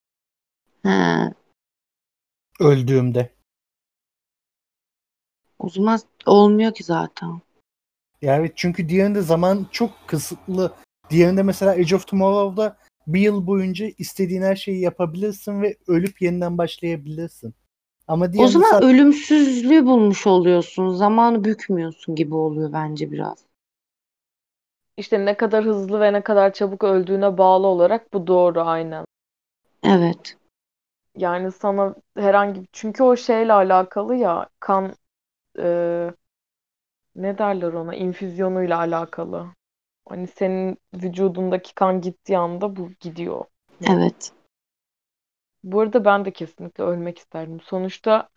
He, 0.84 1.34
Öldüğümde. 2.60 3.30
o 5.60 5.70
zaman 5.70 6.00
olmuyor 6.26 6.74
ki 6.74 6.84
zaten. 6.84 7.42
Ya 8.22 8.36
evet 8.36 8.52
çünkü 8.56 8.90
diğerinde 8.90 9.22
zaman 9.22 9.68
çok 9.72 9.92
kısıtlı. 10.08 10.74
Diğerinde 11.10 11.44
mesela 11.44 11.76
Edge 11.76 11.96
of 11.96 12.08
Tomorrow'da 12.08 12.78
bir 13.08 13.22
yıl 13.22 13.48
boyunca 13.48 13.88
istediğin 13.98 14.42
her 14.42 14.56
şeyi 14.56 14.82
yapabilirsin 14.82 15.62
ve 15.62 15.78
ölüp 15.88 16.22
yeniden 16.22 16.58
başlayabilirsin. 16.58 17.54
Ama 18.08 18.26
O 18.26 18.34
diğerinde 18.34 18.54
zaman 18.54 18.70
sadece 18.70 18.88
ölümsüzlüğü 18.88 19.86
bulmuş 19.86 20.28
oluyorsun. 20.28 20.90
Zamanı 20.90 21.44
bükmüyorsun 21.44 22.16
gibi 22.16 22.36
oluyor 22.36 22.74
bence 22.74 23.12
biraz. 23.12 23.49
İşte 25.00 25.26
ne 25.26 25.38
kadar 25.38 25.66
hızlı 25.66 26.00
ve 26.00 26.14
ne 26.14 26.22
kadar 26.22 26.54
çabuk 26.54 26.84
öldüğüne 26.84 27.38
bağlı 27.38 27.68
olarak 27.68 28.14
bu 28.14 28.28
doğru 28.28 28.62
aynen. 28.62 29.06
Evet. 29.84 30.38
Yani 31.18 31.52
sana 31.52 31.96
herhangi 32.18 32.64
çünkü 32.72 33.04
o 33.04 33.16
şeyle 33.16 33.54
alakalı 33.54 34.16
ya 34.16 34.50
kan 34.60 34.94
e, 35.60 35.68
ne 37.16 37.38
derler 37.38 37.74
ona 37.74 37.96
infüzyonuyla 37.96 38.78
alakalı. 38.78 39.48
Hani 40.10 40.28
senin 40.28 40.78
vücudundaki 40.94 41.76
kan 41.76 42.02
gittiği 42.02 42.38
anda 42.38 42.76
bu 42.76 42.90
gidiyor. 43.00 43.46
Evet. 43.90 44.32
Bu 45.64 45.82
arada 45.82 46.06
ben 46.06 46.26
de 46.26 46.32
kesinlikle 46.32 46.84
ölmek 46.84 47.18
isterdim. 47.18 47.60
Sonuçta 47.60 48.30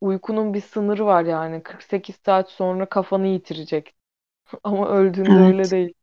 uykunun 0.00 0.54
bir 0.54 0.60
sınırı 0.60 1.06
var 1.06 1.24
yani. 1.24 1.62
48 1.62 2.16
saat 2.24 2.50
sonra 2.50 2.86
kafanı 2.86 3.26
yitirecek. 3.26 3.94
Ama 4.64 4.88
öldüğünde 4.88 5.40
Evet. 5.40 5.40
öyle 5.40 5.70
değil. 5.70 5.94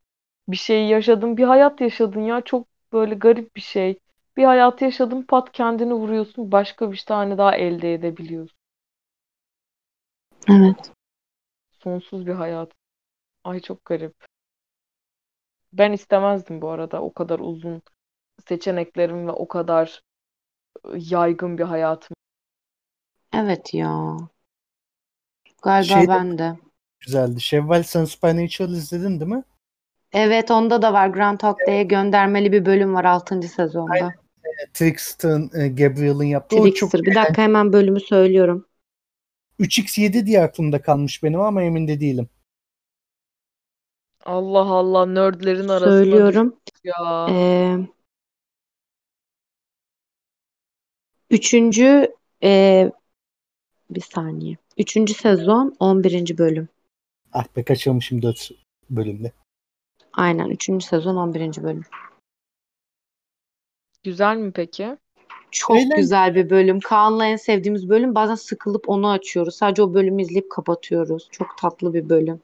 Bir 0.48 0.56
şey 0.56 0.88
yaşadın, 0.88 1.36
bir 1.36 1.44
hayat 1.44 1.80
yaşadın 1.80 2.20
ya. 2.22 2.40
Çok 2.40 2.68
böyle 2.92 3.14
garip 3.14 3.56
bir 3.56 3.60
şey. 3.60 4.00
Bir 4.36 4.44
hayatı 4.44 4.84
yaşadın, 4.84 5.22
pat 5.22 5.52
kendini 5.52 5.94
vuruyorsun. 5.94 6.52
Başka 6.52 6.92
bir 6.92 7.04
tane 7.08 7.38
daha 7.38 7.56
elde 7.56 7.94
edebiliyorsun. 7.94 8.56
Evet. 10.48 10.92
Sonsuz 11.82 12.26
bir 12.26 12.32
hayat. 12.32 12.72
Ay 13.44 13.60
çok 13.60 13.84
garip. 13.84 14.26
Ben 15.72 15.92
istemezdim 15.92 16.62
bu 16.62 16.68
arada 16.70 17.02
o 17.02 17.12
kadar 17.12 17.38
uzun 17.38 17.82
seçeneklerim 18.48 19.26
ve 19.26 19.32
o 19.32 19.48
kadar 19.48 20.02
yaygın 20.94 21.58
bir 21.58 21.64
hayatım. 21.64 22.16
Evet 23.32 23.74
ya. 23.74 24.16
Galiba 25.62 26.04
Şey 26.04 26.10
de- 26.12 26.18
ben 26.18 26.38
de. 26.38 26.58
Güzeldi. 27.00 27.40
Şevval 27.40 27.82
sen 27.82 28.04
Supernatural 28.04 28.72
izledin 28.72 29.20
değil 29.20 29.30
mi? 29.30 29.44
Evet 30.12 30.50
onda 30.50 30.82
da 30.82 30.92
var. 30.92 31.08
Groundhog 31.08 31.58
Day'e 31.66 31.82
göndermeli 31.82 32.52
bir 32.52 32.66
bölüm 32.66 32.94
var 32.94 33.04
6. 33.04 33.42
sezonda. 33.42 34.14
Trixton, 34.74 35.50
e, 35.54 35.68
Gabriel'ın 35.68 36.24
yaptığı. 36.24 36.56
O 36.56 36.70
çok 36.70 36.90
Trickster. 36.90 37.02
Bir 37.02 37.14
dakika 37.14 37.42
hemen 37.42 37.72
bölümü 37.72 38.00
söylüyorum. 38.00 38.66
3x7 39.60 40.26
diye 40.26 40.42
aklımda 40.42 40.82
kalmış 40.82 41.22
benim 41.22 41.40
ama 41.40 41.62
emin 41.62 41.88
de 41.88 42.00
değilim. 42.00 42.28
Allah 44.24 44.70
Allah 44.70 45.06
nerdlerin 45.06 45.68
arasına 45.68 45.90
Söylüyorum. 45.90 46.56
ya. 46.84 47.26
Ee, 47.30 47.76
üçüncü 51.30 52.14
ee, 52.42 52.92
bir 53.90 54.00
saniye. 54.00 54.56
Üçüncü 54.78 55.14
sezon 55.14 55.76
11. 55.78 56.38
bölüm. 56.38 56.68
Ah 57.32 57.44
be 57.56 57.62
kaçırmışım 57.64 58.22
4 58.22 58.50
bölümde. 58.90 59.32
Aynen. 60.12 60.48
Üçüncü 60.50 60.86
sezon 60.86 61.16
11. 61.16 61.62
bölüm. 61.62 61.84
Güzel 64.02 64.36
mi 64.36 64.52
peki? 64.52 64.96
Çok 65.50 65.76
Eğlen- 65.76 65.96
güzel 65.96 66.34
bir 66.34 66.50
bölüm. 66.50 66.80
Kaan'la 66.80 67.26
en 67.26 67.36
sevdiğimiz 67.36 67.88
bölüm. 67.88 68.14
Bazen 68.14 68.34
sıkılıp 68.34 68.88
onu 68.88 69.10
açıyoruz. 69.10 69.54
Sadece 69.54 69.82
o 69.82 69.94
bölümü 69.94 70.22
izleyip 70.22 70.50
kapatıyoruz. 70.50 71.28
Çok 71.30 71.58
tatlı 71.58 71.94
bir 71.94 72.08
bölüm. 72.08 72.40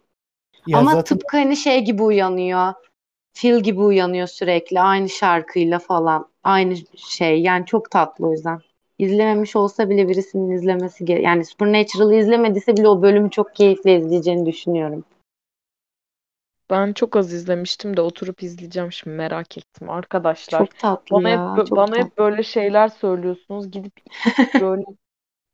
Ya 0.67 0.79
Ama 0.79 0.91
zaten 0.91 1.05
tıpkı 1.19 1.37
hani 1.37 1.57
şey 1.57 1.85
gibi 1.85 2.03
uyanıyor. 2.03 2.73
Phil 3.35 3.61
gibi 3.61 3.81
uyanıyor 3.81 4.27
sürekli. 4.27 4.81
Aynı 4.81 5.09
şarkıyla 5.09 5.79
falan. 5.79 6.29
Aynı 6.45 6.77
şey. 6.97 7.43
Yani 7.43 7.67
çok 7.67 7.91
tatlı 7.91 8.27
o 8.27 8.33
yüzden. 8.33 8.61
İzlememiş 8.99 9.57
olsa 9.57 9.91
bile 9.91 10.09
birisinin 10.09 10.51
izlemesi 10.51 11.05
gere 11.05 11.23
Yani 11.23 11.45
Supernatural'ı 11.45 12.15
izlemediyse 12.15 12.77
bile 12.77 12.89
o 12.89 13.03
bölümü 13.03 13.31
çok 13.31 13.55
keyifle 13.55 13.99
izleyeceğini 13.99 14.47
düşünüyorum. 14.47 15.05
Ben 16.71 16.93
çok 16.93 17.17
az 17.17 17.33
izlemiştim 17.33 17.97
de 17.97 18.01
oturup 18.01 18.43
izleyeceğim 18.43 18.93
şimdi 18.93 19.17
merak 19.17 19.59
ettim. 19.59 19.91
Arkadaşlar 19.91 20.59
Çok 20.59 20.79
tatlı 20.79 21.17
bana 21.17 21.29
ya. 21.29 21.57
hep 21.57 21.67
Çok 21.67 21.77
bana 21.77 21.87
tatlı. 21.87 22.03
hep 22.03 22.19
böyle 22.19 22.43
şeyler 22.43 22.89
söylüyorsunuz. 22.89 23.71
Gidip 23.71 23.93
böyle 24.61 24.85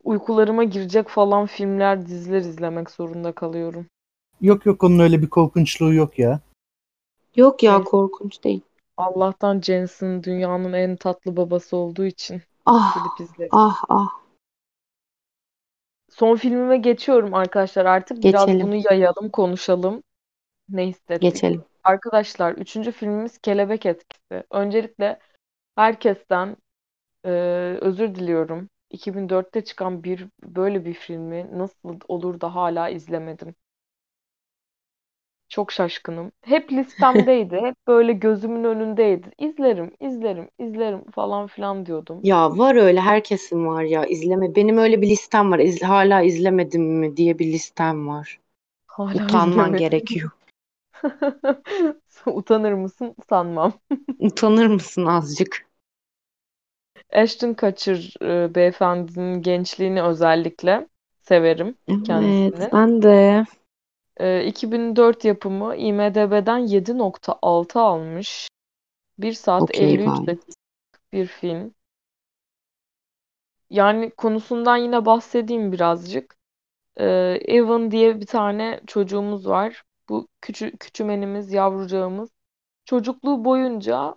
uykularıma 0.04 0.64
girecek 0.64 1.08
falan 1.08 1.46
filmler, 1.46 2.06
diziler 2.06 2.40
izlemek 2.40 2.90
zorunda 2.90 3.32
kalıyorum. 3.32 3.86
yok 4.40 4.66
yok 4.66 4.84
onun 4.84 4.98
öyle 4.98 5.22
bir 5.22 5.30
korkunçluğu 5.30 5.94
yok 5.94 6.18
ya. 6.18 6.40
Yok 7.36 7.62
ya 7.62 7.84
korkunç 7.84 8.44
değil. 8.44 8.60
Allah'tan 8.96 9.60
Jensen 9.60 10.22
dünyanın 10.22 10.72
en 10.72 10.96
tatlı 10.96 11.36
babası 11.36 11.76
olduğu 11.76 12.04
için 12.04 12.42
Ah 12.66 13.14
gidip 13.16 13.30
izlerim. 13.30 13.50
ah 13.52 13.82
ah. 13.88 14.08
Son 16.10 16.36
filmime 16.36 16.76
geçiyorum 16.76 17.34
arkadaşlar 17.34 17.84
artık. 17.84 18.24
Biraz 18.24 18.46
Geçelim. 18.46 18.66
bunu 18.66 18.74
yayalım, 18.90 19.30
konuşalım. 19.30 20.02
Ne 20.68 20.86
hissettik? 20.86 21.22
Geçelim. 21.22 21.64
Arkadaşlar 21.84 22.52
üçüncü 22.52 22.92
filmimiz 22.92 23.38
Kelebek 23.38 23.86
Etkisi. 23.86 24.44
Öncelikle 24.50 25.18
herkesten 25.76 26.56
e, 27.24 27.30
özür 27.80 28.14
diliyorum. 28.14 28.68
2004'te 28.90 29.64
çıkan 29.64 30.04
bir 30.04 30.26
böyle 30.44 30.84
bir 30.84 30.94
filmi 30.94 31.58
nasıl 31.58 32.00
olur 32.08 32.40
da 32.40 32.54
hala 32.54 32.88
izlemedim. 32.88 33.54
Çok 35.52 35.72
şaşkınım. 35.72 36.32
Hep 36.44 36.72
listemdeydi. 36.72 37.56
Hep 37.56 37.76
böyle 37.86 38.12
gözümün 38.12 38.64
önündeydi. 38.64 39.30
İzlerim, 39.38 39.94
izlerim, 40.00 40.50
izlerim 40.58 41.10
falan 41.10 41.46
filan 41.46 41.86
diyordum. 41.86 42.22
Ya 42.22 42.58
var 42.58 42.74
öyle 42.76 43.00
herkesin 43.00 43.66
var 43.66 43.82
ya 43.82 44.04
izleme. 44.06 44.54
Benim 44.56 44.78
öyle 44.78 45.02
bir 45.02 45.08
listem 45.10 45.50
var. 45.52 45.58
İz- 45.58 45.82
hala 45.82 46.22
izlemedim 46.22 46.82
mi 46.82 47.16
diye 47.16 47.38
bir 47.38 47.46
listem 47.52 48.08
var. 48.08 48.40
Hala 48.86 49.32
Utanman 49.34 49.36
izlemedim. 49.36 49.76
gerekiyor. 49.76 50.30
Utanır 52.26 52.72
mısın? 52.72 53.14
Sanmam. 53.28 53.72
Utanır 54.18 54.66
mısın 54.66 55.06
azıcık? 55.06 55.66
Ashton 57.12 57.54
Kutcher 57.54 58.14
e, 58.22 58.54
beyefendinin 58.54 59.42
gençliğini 59.42 60.02
özellikle 60.02 60.88
severim 61.22 61.78
Evet, 61.88 61.92
kendisini. 62.04 62.72
ben 62.72 63.02
de. 63.02 63.44
E, 64.16 64.44
2004 64.44 65.24
yapımı 65.24 65.76
IMDb'den 65.76 66.58
7.6 66.58 67.80
almış. 67.80 68.48
1 69.18 69.32
saat 69.32 69.62
Okey 69.62 69.94
53 69.94 70.06
gayet. 70.06 70.26
dakika 70.26 70.52
bir 71.12 71.26
film. 71.26 71.74
Yani 73.70 74.10
konusundan 74.10 74.76
yine 74.76 75.04
bahsedeyim 75.06 75.72
birazcık. 75.72 76.36
E, 76.96 77.04
Evan 77.46 77.90
diye 77.90 78.20
bir 78.20 78.26
tane 78.26 78.80
çocuğumuz 78.86 79.48
var. 79.48 79.82
Bu 80.08 80.28
küçü, 80.40 80.76
küçümenimiz, 80.78 81.52
yavrucağımız 81.52 82.30
çocukluğu 82.84 83.44
boyunca 83.44 84.14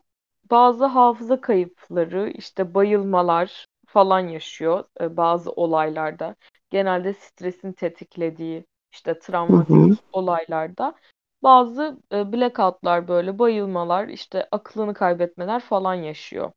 bazı 0.51 0.85
hafıza 0.85 1.41
kayıpları, 1.41 2.29
işte 2.29 2.73
bayılmalar 2.73 3.67
falan 3.87 4.19
yaşıyor 4.19 4.83
e, 5.01 5.17
bazı 5.17 5.51
olaylarda. 5.51 6.35
Genelde 6.69 7.13
stresin 7.13 7.73
tetiklediği 7.73 8.65
işte 8.95 9.11
Hı 9.49 9.55
hı. 9.57 9.57
travmatik 9.59 9.99
olaylarda 10.13 10.95
bazı 11.43 11.99
e, 12.11 12.33
blackoutlar 12.33 13.07
böyle 13.07 13.39
bayılmalar, 13.39 14.07
işte 14.07 14.47
aklını 14.51 14.93
kaybetmeler 14.93 15.59
falan 15.61 15.93
yaşıyor. 15.95 16.51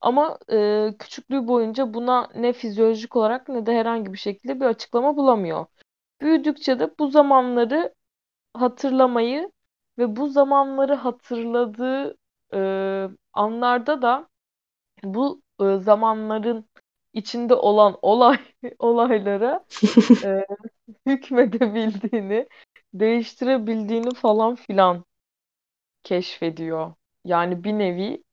Ama 0.00 0.38
e, 0.52 0.88
küçüklüğü 0.98 1.48
boyunca 1.48 1.94
buna 1.94 2.28
ne 2.36 2.52
fizyolojik 2.52 3.16
olarak 3.16 3.48
ne 3.48 3.66
de 3.66 3.74
herhangi 3.74 4.12
bir 4.12 4.18
şekilde 4.18 4.60
bir 4.60 4.66
açıklama 4.66 5.16
bulamıyor. 5.16 5.66
Büyüdükçe 6.20 6.78
de 6.80 6.90
bu 6.98 7.08
zamanları 7.10 7.94
hatırlamayı 8.54 9.52
ve 9.98 10.16
bu 10.16 10.28
zamanları 10.28 10.94
hatırladığı 10.94 12.16
e, 12.54 12.58
anlarda 13.32 14.02
da 14.02 14.28
bu 15.04 15.42
e, 15.60 15.78
zamanların 15.78 16.70
içinde 17.12 17.54
olan 17.54 17.98
olay 18.02 18.38
olaylara 18.78 19.64
e, 20.24 20.46
hükmedebildiğini, 21.06 22.48
değiştirebildiğini 22.94 24.14
falan 24.14 24.54
filan 24.54 25.04
keşfediyor. 26.02 26.94
Yani 27.24 27.64
bir 27.64 27.72
nevi 27.72 28.24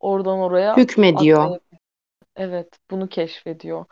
oradan 0.00 0.38
oraya 0.38 0.76
Hükmediyor. 0.78 1.60
Evet, 2.36 2.78
bunu 2.90 3.08
keşfediyor. 3.08 3.86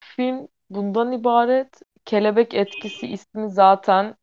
Film 0.00 0.48
bundan 0.70 1.12
ibaret. 1.12 1.82
Kelebek 2.04 2.54
Etkisi 2.54 3.06
ismi 3.08 3.50
zaten 3.50 4.16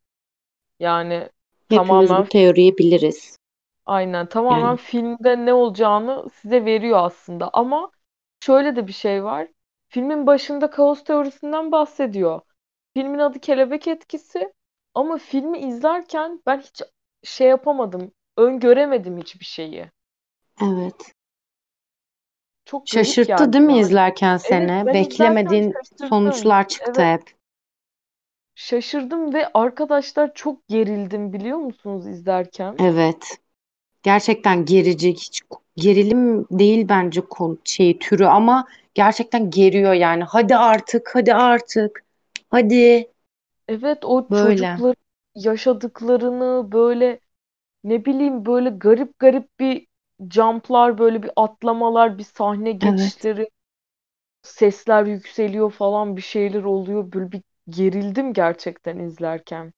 yani 0.80 1.28
Hepimiz 1.68 1.86
tamamen 1.86 2.16
bu 2.16 2.28
teoriyi 2.28 2.78
biliriz. 2.78 3.36
Aynen 3.86 4.26
tamamen 4.28 4.76
Yani 4.76 4.78
filmde 4.78 5.46
ne 5.46 5.52
olacağını 5.54 6.30
size 6.30 6.64
veriyor 6.64 6.98
aslında 6.98 7.50
ama 7.52 7.90
şöyle 8.40 8.76
de 8.76 8.86
bir 8.86 8.92
şey 8.92 9.24
var. 9.24 9.48
Filmin 9.88 10.26
başında 10.26 10.70
kaos 10.70 11.04
teorisinden 11.04 11.72
bahsediyor. 11.72 12.40
Filmin 12.94 13.18
adı 13.18 13.38
Kelebek 13.40 13.88
Etkisi 13.88 14.52
ama 14.94 15.18
filmi 15.18 15.58
izlerken 15.58 16.42
ben 16.46 16.60
hiç 16.60 16.82
şey 17.22 17.48
yapamadım, 17.48 18.12
öngöremedim 18.36 19.18
hiçbir 19.18 19.44
şeyi. 19.44 19.90
evet. 20.60 21.12
Çok 22.64 22.84
Şaşırttı 22.84 23.24
geldi 23.24 23.52
değil 23.52 23.64
mi 23.64 23.78
yani. 23.78 23.78
izlerken 23.78 24.36
Evet 24.44 24.74
seni? 24.76 24.92
izlerken 24.92 24.92
Beklemediğin 24.92 25.74
sonuçlar 25.96 26.68
çıktı 26.68 27.02
Evet 27.02 27.12
hep. 27.12 27.22
şaşırdım 28.54 29.34
ve 29.34 29.50
arkadaşlar 29.54 30.34
çok 30.34 30.68
gerildim 30.68 31.32
biliyor 31.32 31.58
musunuz 31.58 32.06
izlerken? 32.06 32.80
Evet. 32.80 33.38
Gerçekten 34.02 34.64
gerici. 34.64 35.10
Hiç 35.14 35.42
gerilim 35.76 36.46
değil 36.50 36.86
bence 36.88 37.20
konu 37.20 37.58
şey 37.64 37.98
türü 38.00 38.26
ama 38.26 38.66
gerçekten 38.94 39.50
geriyor 39.50 39.92
yani. 39.94 40.24
Hadi 40.24 40.56
artık, 40.56 41.10
hadi 41.14 41.34
artık. 41.34 42.04
Hadi. 42.52 43.12
Evet 43.68 44.04
o 44.04 44.30
Böyle. 44.30 44.82
çocukların 44.82 44.96
yaşadıklarını 45.34 46.72
böyle 46.72 47.20
ne 47.84 48.06
bileyim 48.06 48.46
böyle 48.46 48.70
garip 48.70 49.20
garip 49.20 49.60
bir 49.60 49.88
jumplar 50.30 50.98
böyle 50.98 51.22
bir 51.22 51.30
atlamalar 51.36 52.18
bir 52.18 52.24
sahne 52.24 52.72
Evet. 52.80 53.12
geçişleri 53.12 53.48
sesler 54.42 55.06
yükseliyor 55.06 55.72
falan 55.72 56.16
bir 56.16 56.22
şeyler 56.22 56.64
oluyor 56.64 57.12
böyle 57.12 57.32
bir 57.32 57.42
gerildim 57.70 58.32
gerçekten 58.32 58.98
izlerken. 58.98 59.72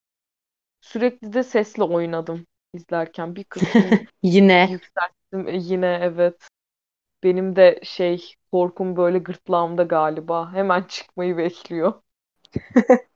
Sürekli 0.83 1.35
de 1.35 1.43
sesle 1.45 1.83
oynadım 1.85 2.47
izlerken 2.75 3.37
bir 3.37 3.45
kısmını 3.45 4.07
Yine. 4.23 4.71
yükselttim 4.71 5.49
E, 5.49 5.59
yine 5.59 6.01
evet. 6.03 6.49
Benim 7.25 7.57
de 7.57 7.81
şey 7.85 8.35
korkum 8.53 8.97
böyle 8.97 9.19
gırtlağımda 9.21 9.85
galiba. 9.85 10.55
Hemen 10.55 10.83
çıkmayı 10.85 11.39
bekliyor. 11.39 12.03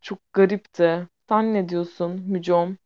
Çok 0.00 0.32
garipti. 0.32 1.08
Sen 1.28 1.54
ne 1.54 1.68
diyorsun 1.68 2.20
Mücom? 2.26 2.78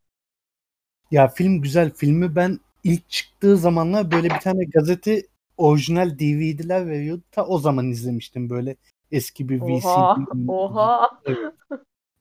Ya 1.11 1.27
film 1.27 1.61
güzel. 1.61 1.91
Filmi 1.93 2.35
ben 2.35 2.59
ilk 2.83 3.09
çıktığı 3.09 3.57
zamanlar 3.57 4.11
böyle 4.11 4.29
bir 4.29 4.39
tane 4.39 4.63
gazete 4.63 5.21
orijinal 5.57 6.19
DVD'ler 6.19 6.87
veriyordu. 6.87 7.23
Ta 7.31 7.45
o 7.45 7.59
zaman 7.59 7.87
izlemiştim 7.87 8.49
böyle 8.49 8.75
eski 9.11 9.49
bir 9.49 9.61
VCD. 9.61 9.87
Oha, 9.87 10.15
oha. 10.47 11.21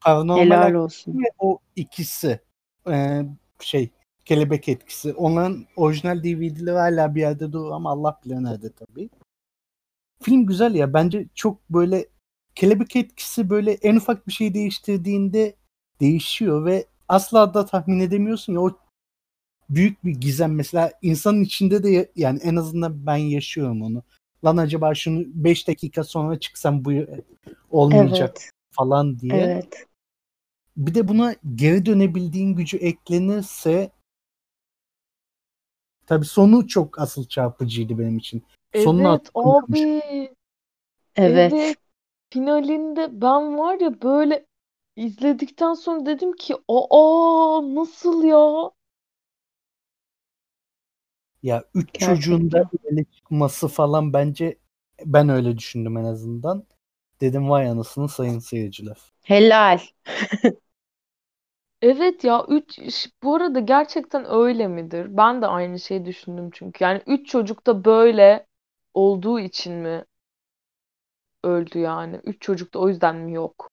Paranormal 0.00 0.42
Helal 0.42 0.74
olsun. 0.74 1.12
ve 1.14 1.26
o 1.38 1.58
ikisi 1.76 2.40
e, 2.90 3.22
şey 3.60 3.90
kelebek 4.24 4.68
etkisi. 4.68 5.12
Onların 5.12 5.66
orijinal 5.76 6.22
DVD'leri 6.22 6.76
hala 6.76 7.14
bir 7.14 7.20
yerde 7.20 7.52
duruyor 7.52 7.74
ama 7.74 7.90
Allah 7.90 8.20
bilir 8.24 8.34
nerede 8.34 8.72
tabii. 8.72 9.10
Film 10.22 10.46
güzel 10.46 10.74
ya. 10.74 10.94
Bence 10.94 11.26
çok 11.34 11.70
böyle 11.70 12.06
kelebek 12.56 12.96
etkisi 12.96 13.50
böyle 13.50 13.72
en 13.72 13.96
ufak 13.96 14.26
bir 14.28 14.32
şey 14.32 14.54
değiştirdiğinde 14.54 15.54
değişiyor 16.00 16.64
ve 16.64 16.86
asla 17.08 17.54
da 17.54 17.66
tahmin 17.66 18.00
edemiyorsun 18.00 18.52
ya 18.52 18.60
o 18.60 18.78
büyük 19.70 20.04
bir 20.04 20.10
gizem 20.10 20.54
mesela 20.54 20.92
insanın 21.02 21.42
içinde 21.44 21.82
de 21.82 21.90
ya- 21.90 22.06
yani 22.16 22.40
en 22.42 22.56
azından 22.56 23.06
ben 23.06 23.16
yaşıyorum 23.16 23.82
onu. 23.82 24.02
Lan 24.44 24.56
acaba 24.56 24.94
şunu 24.94 25.24
5 25.26 25.68
dakika 25.68 26.04
sonra 26.04 26.40
çıksam 26.40 26.84
bu 26.84 26.92
olmayacak 27.70 28.36
Evet. 28.40 28.50
falan 28.70 29.18
diye. 29.18 29.34
Evet. 29.34 29.86
Bir 30.76 30.94
de 30.94 31.08
buna 31.08 31.34
geri 31.54 31.86
dönebildiğin 31.86 32.54
gücü 32.54 32.76
eklenirse 32.76 33.90
tabii 36.06 36.24
sonu 36.26 36.68
çok 36.68 36.98
asıl 36.98 37.24
çarpıcıydı 37.28 37.98
benim 37.98 38.18
için. 38.18 38.42
Sonunu 38.74 39.08
Evet 39.08 39.28
atlamış. 39.34 39.80
abi. 39.80 40.02
Evet. 41.16 41.52
Evet. 41.52 41.76
Finalinde 42.36 43.22
ben 43.22 43.58
var 43.58 43.80
ya 43.80 44.02
böyle 44.02 44.46
izledikten 44.96 45.74
sonra 45.74 46.06
dedim 46.06 46.32
ki 46.32 46.54
aa 46.68 47.60
nasıl 47.74 48.24
ya? 48.24 48.70
Ya 51.42 51.64
üç 51.74 51.88
çocuğun 51.98 52.50
da 52.52 52.58
Gerçekten. 52.58 52.80
öyle 52.84 53.04
çıkması 53.04 53.68
falan 53.68 54.12
bence 54.12 54.58
ben 55.06 55.28
öyle 55.28 55.58
düşündüm 55.58 55.96
en 55.96 56.04
azından. 56.04 56.64
Dedim 57.20 57.50
vay 57.50 57.68
anasını 57.70 58.08
sayın 58.08 58.38
seyirciler. 58.38 58.98
Helal. 59.22 59.80
Evet 61.82 62.24
ya 62.24 62.44
üç 62.48 62.78
bu 63.22 63.34
arada 63.34 63.60
gerçekten 63.60 64.24
öyle 64.30 64.68
midir? 64.68 65.16
Ben 65.16 65.42
de 65.42 65.46
aynı 65.46 65.80
şeyi 65.80 66.04
düşündüm 66.04 66.50
çünkü. 66.52 66.84
Yani 66.84 67.02
üç 67.06 67.28
çocuk 67.28 67.66
da 67.66 67.84
böyle 67.84 68.46
olduğu 68.94 69.40
için 69.40 69.72
mi 69.74 70.04
öldü 71.46 71.78
yani? 71.78 72.20
Üç 72.24 72.42
çocuk 72.42 72.74
da 72.74 72.78
o 72.78 72.88
yüzden 72.88 73.16
mi 73.16 73.34
yok? 73.34 73.70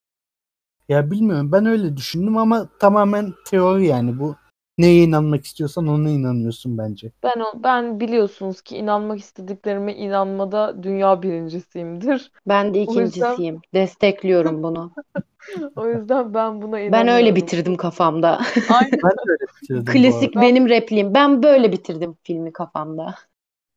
Ya 0.90 1.12
bilmiyorum 1.12 1.52
ben 1.52 1.66
öyle 1.66 1.98
düşündüm 1.98 2.38
ama 2.38 2.70
tamamen 2.80 3.34
teori 3.46 3.86
yani 3.86 4.20
bu 4.20 4.36
neye 4.78 5.04
inanmak 5.04 5.46
istiyorsan 5.46 5.88
ona 5.88 6.10
inanıyorsun 6.10 6.78
bence. 6.78 7.12
Ben 7.24 7.40
o, 7.40 7.64
ben 7.64 8.00
biliyorsunuz 8.00 8.62
ki 8.62 8.78
inanmak 8.78 9.20
istediklerime 9.20 9.96
inanmada 9.96 10.84
dünya 10.84 11.22
birincisiyimdir. 11.22 12.32
Ben 12.48 12.74
de 12.74 12.84
O 12.88 13.00
yüzden 13.00 13.04
ikincisiyim. 13.04 13.62
Destekliyorum 13.74 14.64
bunu. 14.64 14.92
o 15.76 15.88
yüzden 15.88 16.34
ben 16.34 16.62
buna 16.62 16.80
Ben 16.92 17.08
öyle 17.08 17.30
inanıyorum. 17.30 17.36
bitirdim 17.36 17.78
kafamda. 17.78 18.42
Aynen. 18.68 19.00
Ben 19.04 19.12
de 19.12 19.32
öyle 19.32 19.46
bitirdim 19.62 19.86
bu 19.88 19.92
Klasik 19.94 20.36
Ben 20.36 20.42
benim 20.42 20.70
repliğim. 20.70 21.14
Ben 21.14 21.44
böyle 21.44 21.72
bitirdim 21.72 22.16
filmi 22.24 22.54
kafamda. 22.54 23.16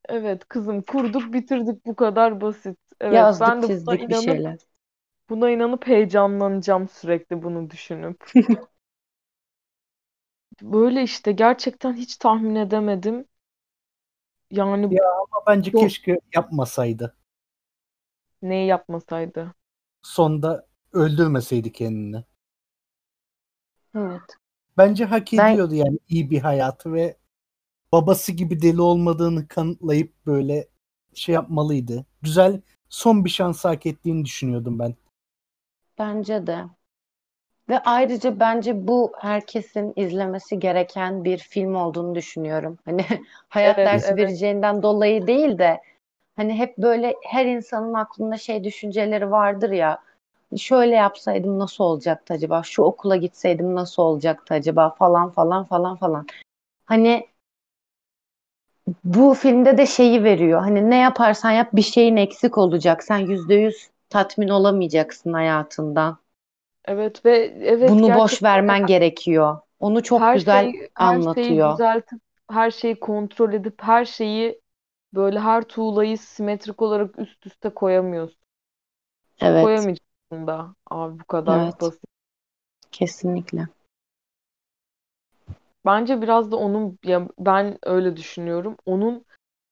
evet 0.08 0.48
kızım 0.48 0.82
kurduk 0.82 1.32
bitirdik 1.32 1.86
bu 1.86 1.96
kadar 1.96 2.40
basit. 2.40 2.78
Evet 3.00 3.30
Yazdık 3.36 3.40
ben 3.40 3.62
de 3.62 3.68
buna 3.86 3.96
çizdik 3.96 4.08
bir 4.08 4.14
inanıp 4.14 4.14
şeyler. 4.14 4.58
buna 5.30 5.50
inanıp 5.50 5.86
heyecanlanacağım 5.86 6.88
sürekli 6.88 7.42
bunu 7.42 7.70
düşünüp. 7.70 8.24
Böyle 10.62 11.02
işte 11.02 11.32
gerçekten 11.32 11.92
hiç 11.94 12.16
tahmin 12.16 12.54
edemedim. 12.54 13.26
Yani 14.50 14.90
Ya 14.90 15.02
ama 15.14 15.42
bence 15.46 15.74
bu 15.74 15.74
keşke 15.74 16.18
yapmasaydı. 16.34 17.16
neyi 18.42 18.66
yapmasaydı. 18.66 19.54
Sonda 20.02 20.66
öldürmeseydi 20.92 21.72
kendini. 21.72 22.24
Evet. 23.94 24.38
Bence 24.78 25.04
hak 25.04 25.34
Ben 25.36 25.60
ediyordu 25.60 25.74
yani 25.74 25.98
iyi 26.08 26.30
bir 26.30 26.40
hayatı 26.40 26.92
ve 26.92 27.16
babası 27.92 28.32
gibi 28.32 28.62
deli 28.62 28.80
olmadığını 28.82 29.48
kanıtlayıp 29.48 30.26
böyle 30.26 30.68
şey 31.14 31.34
yapmalıydı. 31.36 32.06
Güzel 32.22 32.62
son 32.88 33.24
bir 33.24 33.30
şans 33.30 33.64
hak 33.64 33.86
ettiğini 33.86 34.24
düşünüyordum 34.24 34.78
ben. 34.78 34.94
bence 35.98 36.46
de. 36.46 36.64
Ve 37.68 37.78
ayrıca 37.78 38.40
bence 38.40 38.88
bu 38.88 39.12
herkesin 39.18 39.92
izlemesi 39.96 40.58
gereken 40.58 41.24
bir 41.24 41.38
film 41.38 41.74
olduğunu 41.74 42.14
düşünüyorum. 42.14 42.78
Hani 42.84 43.04
hayat 43.48 43.76
Evet 43.76 43.84
dersi 43.84 44.16
evet 44.16 44.16
vereceğinden 44.16 44.82
dolayı 44.82 45.26
değil 45.26 45.58
de 45.58 45.80
hani 46.36 46.54
hep 46.58 46.78
böyle 46.78 47.14
her 47.24 47.46
insanın 47.46 47.94
aklında 47.94 48.38
şey 48.38 48.64
düşünceleri 48.64 49.30
vardır 49.30 49.70
ya. 49.70 49.98
Şöyle 50.58 50.94
yapsaydım 50.94 51.58
nasıl 51.58 51.84
olacaktı 51.84 52.34
acaba? 52.34 52.62
Şu 52.64 52.82
okula 52.82 53.16
gitseydim 53.16 53.74
nasıl 53.74 54.02
olacaktı 54.02 54.54
acaba? 54.54 54.90
Falan 54.90 55.30
falan 55.30 55.64
falan 55.64 55.96
falan. 55.96 56.26
Hani 56.86 57.28
bu 59.04 59.34
filmde 59.34 59.78
de 59.78 59.86
şeyi 59.86 60.24
veriyor. 60.24 60.60
Hani 60.60 60.90
ne 60.90 60.96
yaparsan 60.96 61.50
yap 61.50 61.68
bir 61.72 61.82
şeyin 61.82 62.16
eksik 62.16 62.58
olacak. 62.58 63.04
Sen 63.04 63.18
yüzde 63.18 63.54
yüz 63.54 63.90
tatmin 64.10 64.48
olamayacaksın 64.48 65.32
hayatından. 65.32 66.18
evet 66.84 67.24
ve 67.26 67.36
evet 67.62 68.02
Bunu 68.02 68.14
boş 68.14 68.42
vermen 68.42 68.86
gerekiyor. 68.86 69.58
Onu 69.80 70.02
çok 70.02 70.32
her 70.32 70.38
güzel 70.38 70.68
şey 70.68 70.88
her 70.94 71.20
şeyi 71.22 71.62
anlatıyor. 71.62 71.62
düzeltip 71.62 72.20
her 72.50 72.70
şeyi 72.70 73.00
kontrol 73.00 73.52
edip 73.52 73.82
her 73.82 74.04
şeyi 74.04 74.60
böyle 75.14 75.40
her 75.40 75.62
tuğlayı 75.62 76.18
simetrik 76.18 76.82
olarak 76.82 77.18
üst 77.18 77.46
üste 77.46 77.74
koyamıyorsun. 77.74 78.40
Evet, 79.38 79.88
Koyamayacaksın 79.90 80.46
da 80.46 80.74
abi 80.90 81.18
bu 81.20 81.24
kadar 81.24 81.62
evet, 81.62 81.76
basit. 81.80 82.04
kesinlikle. 82.92 83.68
Bence 85.86 86.22
biraz 86.22 86.50
da 86.52 86.56
onun 86.56 86.98
ya 87.04 87.28
ben 87.38 87.78
öyle 87.82 88.16
düşünüyorum. 88.16 88.76
Onun 88.86 89.24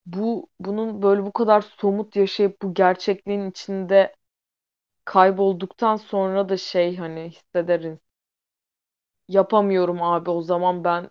bu 0.06 0.48
bunun 0.60 1.02
böyle 1.02 1.26
bu 1.26 1.32
kadar 1.32 1.60
somut 1.62 2.16
yaşayıp 2.16 2.62
bu 2.62 2.74
gerçekliğin 2.74 3.50
içinde 3.50 4.14
kaybolduktan 5.06 5.96
sonra 5.96 6.48
da 6.48 6.56
şey 6.56 6.96
hani 6.96 7.30
hissederin. 7.30 8.00
Yapamıyorum 9.28 10.02
abi 10.02 10.30
o 10.30 10.42
zaman 10.42 10.84
ben 10.84 11.10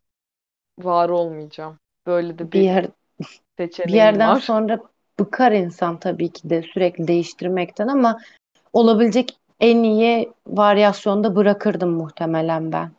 var 0.79 1.09
olmayacağım. 1.09 1.79
Böyle 2.07 2.39
de 2.39 2.53
Bir 2.53 2.59
bir 2.59 2.61
yer, 2.61 2.87
bir 3.85 3.93
seçeneğim 3.97 3.97
yerden 3.97 4.33
var. 4.33 4.35
sonra 4.35 4.79
bıkar 5.19 5.51
insan 5.51 5.99
tabii 5.99 6.29
ki 6.33 6.49
de 6.51 6.63
sürekli 6.63 7.07
değiştirmekten 7.07 7.87
ama 7.87 8.19
olabilecek 8.73 9.37
en 9.59 9.83
iyi 9.83 10.33
varyasyonda 10.47 11.35
bırakırdım 11.37 11.91
muhtemelen 11.91 12.71
ben. 12.71 12.91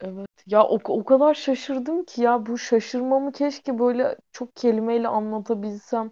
Evet. 0.00 0.28
Ya 0.46 0.64
o, 0.64 0.78
o 0.88 1.04
kadar 1.04 1.34
şaşırdım 1.34 2.04
ki 2.04 2.22
ya 2.22 2.46
bu 2.46 2.58
şaşırmamı 2.58 3.32
keşke 3.32 3.78
böyle 3.78 4.16
çok 4.32 4.56
kelimeyle 4.56 5.08
anlatabilsem. 5.08 6.10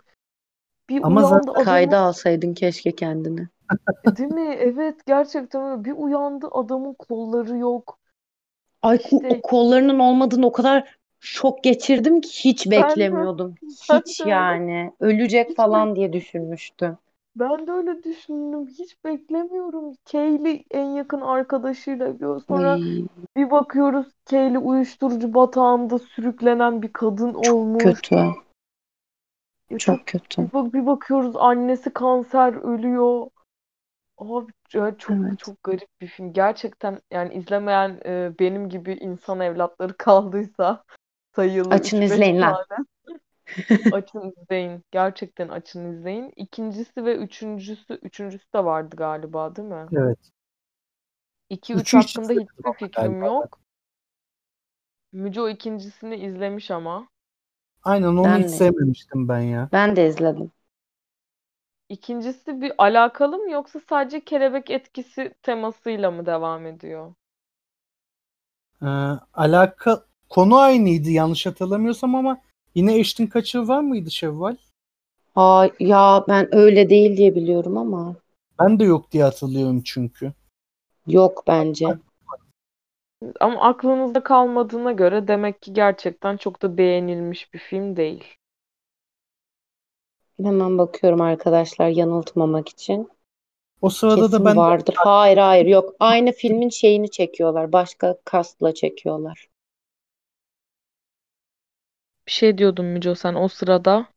Bir 0.89 1.03
Ama 1.03 1.23
uyandı 1.23 1.53
zaten 1.53 1.53
adamın 1.53 1.95
Kayda 1.95 1.99
alsaydın 1.99 2.55
keşke 2.55 2.95
kendini. 2.97 3.49
değil 4.07 4.29
mi? 4.31 4.55
Evet 4.59 5.07
gerçekten 5.07 5.63
öyle. 5.63 5.85
Bir 5.85 5.93
uyandı 5.93 6.49
adamın 6.53 6.95
kolları 6.95 7.57
yok. 7.59 7.99
Ay 8.83 8.99
İşte 9.05 9.41
kollarının 9.43 9.99
olmadığını 9.99 10.47
o 10.47 10.53
kadar 10.53 10.99
şok 11.21 11.65
geçirdim 11.65 12.21
ki 12.21 12.45
hiç 12.45 12.71
ben 12.77 13.11
de 13.11 13.11
beklemiyordum. 13.11 13.55
ben 13.89 14.03
Hiç 14.03 14.21
de 14.21 14.25
öyle. 14.25 14.63
yani 14.65 14.93
ölecek 15.01 15.51
Hiç 15.51 15.73
bek 15.73 15.91
falan 15.91 15.97
diye 15.97 16.13
düşünmüştüm. 16.13 16.99
Ben 17.37 17.67
de 17.67 17.73
öyle 17.73 18.03
düşündüm. 18.03 18.67
Hiç 18.67 19.05
beklemiyorum. 19.05 19.93
Kaylee 20.13 20.65
en 20.71 20.85
yakın 20.85 21.21
arkadaşıyla 21.21 22.11
gör. 22.11 22.41
Sonra 22.49 22.73
Ay 22.73 22.81
bir 23.37 23.51
bakıyoruz 23.51 24.07
Kaylee 24.31 24.59
uyuşturucu 24.59 25.35
batağında 25.35 25.99
sürüklenen 25.99 26.83
bir 26.83 26.93
kadın 26.93 27.33
çok 27.33 27.51
olmuş. 27.51 27.83
kötü. 27.85 28.15
Ya 29.71 29.79
çok 29.79 29.79
Çok 29.79 30.07
kötü. 30.07 30.43
bir, 30.43 30.53
bak- 30.53 30.75
bir 30.75 30.87
bakıyoruz 30.87 31.37
annesi 31.37 31.91
kanser 31.93 32.53
ölüyor. 32.53 33.27
Abi 34.19 34.53
ya 34.75 34.99
çok 34.99 35.17
Evet. 35.17 35.39
çok 35.39 35.63
garip 35.63 35.89
bir 36.01 36.07
film. 36.07 36.33
Gerçekten 36.33 36.99
yani 37.11 37.35
izlemeyen 37.35 38.01
e, 38.07 38.33
benim 38.41 38.69
gibi 38.69 38.93
insan 38.93 39.41
evlatları 39.41 39.97
kaldıysa 39.97 40.85
sayılı 41.37 41.75
Açın 41.75 41.97
3-5 41.97 42.03
izleyin 42.03 42.41
lan. 42.41 42.57
tane. 42.69 42.85
Açın 43.91 44.21
izleyin. 44.43 44.85
Gerçekten 44.91 45.49
açın 45.49 45.93
izleyin. 45.93 46.33
İkincisi 46.37 47.05
ve 47.05 47.17
üçüncüsü, 47.17 47.95
üçüncüsü 48.03 48.53
de 48.55 48.65
vardı 48.65 48.97
galiba 48.97 49.57
değil 49.57 49.69
mi? 49.69 49.93
Evet. 49.93 50.33
2-3 51.51 51.75
Üçü 51.75 51.99
hiç 51.99 52.19
hakkında 52.19 52.33
izlemedim 52.33 52.49
hiçbir 52.67 52.73
fikrim 52.73 53.23
galiba 53.23 53.25
yok. 53.25 53.61
Müco 55.13 55.49
ikincisini 55.49 56.17
izlemiş 56.17 56.71
ama. 56.71 57.09
Aynen 57.83 58.17
onu 58.17 58.25
Ben 58.25 58.39
hiç 58.39 58.51
de. 58.51 58.51
sevmemiştim 58.51 59.29
ben 59.29 59.41
ya. 59.41 59.71
Ben 59.73 59.97
de 59.97 60.07
izledim. 60.09 60.53
İkincisi 61.89 62.61
bir 62.61 62.73
alakalı 62.79 63.39
mı 63.39 63.51
yoksa 63.51 63.81
sadece 63.81 64.25
kelebek 64.25 64.71
etkisi 64.71 65.35
temasıyla 65.43 66.11
mı 66.11 66.27
devam 66.27 66.67
ediyor? 66.67 67.15
Ee, 68.83 68.87
alaka 69.35 70.05
konu 70.29 70.57
aynıydı 70.59 71.11
yanlış 71.11 71.47
hatırlamıyorsam 71.47 72.15
ama 72.15 72.39
yine 72.77 73.01
Ashton 73.01 73.27
Kutcher 73.27 73.61
var 73.61 73.81
mıydı 73.81 74.11
Şevval? 74.11 74.57
Ha, 75.35 75.71
ya 75.81 76.25
ben 76.29 76.55
öyle 76.55 76.91
değil 76.91 77.17
diye 77.17 77.35
biliyorum 77.35 77.77
ama 77.79 78.17
Ben 78.59 78.79
de 78.79 78.85
yok 78.85 79.13
diye 79.13 79.23
hatırlıyorum 79.23 79.83
çünkü. 79.85 80.33
yok 81.07 81.45
bence. 81.47 81.87
Ama 83.41 83.61
aklınızda 83.61 84.23
kalmadığına 84.23 84.93
göre 84.93 85.29
demek 85.29 85.63
ki 85.63 85.73
gerçekten 85.73 86.37
çok 86.37 86.63
da 86.63 86.79
beğenilmiş 86.79 87.55
bir 87.55 87.59
film 87.59 87.97
değil. 87.97 88.25
Hemen 90.43 90.79
bakıyorum 90.79 91.21
arkadaşlar 91.21 91.89
yanıltmamak 91.89 92.69
için. 92.69 93.09
O 93.81 93.91
sırada 93.91 94.17
Kesin 94.21 94.33
da 94.33 94.45
ben 94.45 94.57
de 94.57 94.61
vardır. 94.61 94.95
Hayır 94.99 95.39
hayır 95.39 95.67
yok. 95.67 95.95
Aynı 96.01 96.33
filmin 96.33 96.69
şeyini 96.69 97.11
çekiyorlar. 97.11 97.73
Başka 97.73 98.17
kastla 98.25 98.75
çekiyorlar. 98.75 99.49
Bir 102.27 102.33
şey 102.33 102.59
diyordun 102.59 102.85
Müco 102.87 103.15
sen 103.15 103.35
o 103.35 103.49
sırada. 103.49 104.09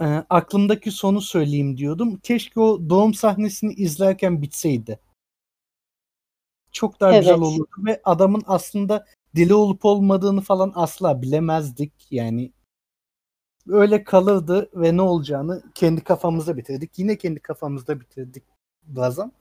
e, 0.00 0.04
aklımdaki 0.30 0.90
sonu 0.90 1.20
söyleyeyim 1.20 1.76
diyordum. 1.76 2.20
Keşke 2.22 2.60
o 2.60 2.90
doğum 2.90 3.14
sahnesini 3.14 3.72
izlerken 3.74 4.42
bitseydi. 4.42 4.98
Çok 6.72 7.00
daha 7.00 7.12
güzel 7.12 7.38
Evet. 7.38 7.40
olurdu 7.40 7.70
ve 7.86 8.00
adamın 8.04 8.42
aslında 8.46 9.06
dili 9.36 9.54
olup 9.54 9.84
olmadığını 9.84 10.40
falan 10.40 10.72
asla 10.74 11.22
bilemezdik. 11.22 11.92
Yani 12.10 12.52
öyle 13.68 14.04
kalırdı 14.04 14.70
ve 14.74 14.96
ne 14.96 15.02
olacağını 15.02 15.62
kendi 15.74 16.04
kafamızda 16.04 16.56
bitirdik. 16.56 16.98
Yine 16.98 17.18
kendi 17.18 17.40
kafamızda 17.40 18.00
bitirdik 18.00 18.44
biraz 18.86 19.18
ama 19.18 19.32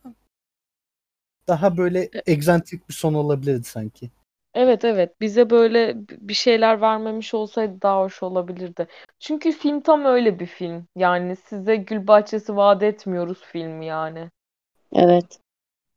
daha 1.48 1.78
böyle 1.78 2.10
egzantrik 2.26 2.90
bir 2.90 2.94
son 2.94 3.14
olabilirdi 3.14 3.64
sanki. 3.64 4.12
Evet 4.58 4.86
evet 4.86 5.22
bize 5.22 5.50
böyle 5.50 5.94
bir 6.10 6.34
şeyler 6.34 6.82
vermemiş 6.82 7.34
olsaydı 7.34 7.82
daha 7.82 8.00
hoş 8.02 8.24
olabilirdi. 8.24 8.88
Çünkü 9.20 9.52
film 9.52 9.82
tam 9.82 10.06
öyle 10.06 10.40
bir 10.40 10.46
film. 10.46 10.88
Yani 10.96 11.36
size 11.36 11.76
gül 11.76 12.08
bahçesi 12.08 12.56
vaat 12.56 12.84
etmiyoruz 12.84 13.42
filmi 13.44 13.86
yani. 13.86 14.30
Evet. 14.92 15.40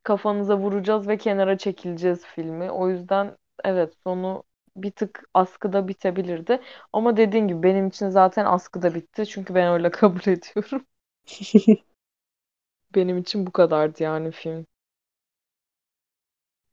Kafanıza 0.03 0.59
vuracağız 0.59 1.09
ve 1.09 1.17
kenara 1.19 1.59
çekileceğiz 1.59 2.25
filmi. 2.27 2.71
O 2.71 2.89
yüzden 2.89 3.37
evet 3.65 3.95
sonu 4.05 4.45
bir 4.77 4.91
tık 4.91 5.25
askıda 5.35 5.89
bitebilirdi. 5.89 6.61
Ama 6.93 7.17
dediğin 7.17 7.49
gibi 7.49 7.63
benim 7.63 7.89
için 7.89 8.09
zaten 8.09 8.45
askıda 8.45 8.95
bitti. 8.95 9.27
Çünkü 9.27 9.55
ben 9.55 9.73
öyle 9.73 9.91
kabul 9.91 10.21
ediyorum. 10.33 10.87
Benim 12.95 13.19
için 13.19 13.47
bu 13.47 13.53
kadardı 13.53 14.03
yani 14.03 14.31
film. 14.33 14.67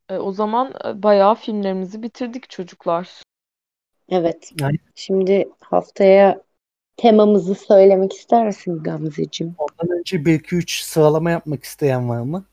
E, 0.09 0.17
o 0.17 0.31
zaman 0.31 0.73
e, 0.85 1.03
bayağı 1.03 1.35
filmlerimizi 1.35 2.03
bitirdik 2.03 2.49
çocuklar. 2.49 3.23
Evet. 4.09 4.51
Yani- 4.59 4.77
Şimdi 4.95 5.49
haftaya 5.61 6.41
temamızı 6.97 7.55
söylemek 7.55 8.13
ister 8.13 8.45
misin 8.45 8.83
Gamzeciğim? 8.83 9.55
Ondan 9.57 9.97
önce 9.99 10.25
1-2-3 10.25 10.81
sıralama 10.81 11.31
yapmak 11.31 11.63
isteyen 11.63 12.09
var 12.09 12.21
mı? 12.21 12.45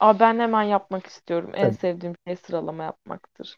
Aa, 0.00 0.20
ben 0.20 0.38
hemen 0.38 0.62
yapmak 0.62 1.06
istiyorum. 1.06 1.50
En 1.54 1.62
Tabii. 1.62 1.74
sevdiğim 1.74 2.14
şey 2.26 2.36
sıralama 2.36 2.82
yapmaktır. 2.84 3.56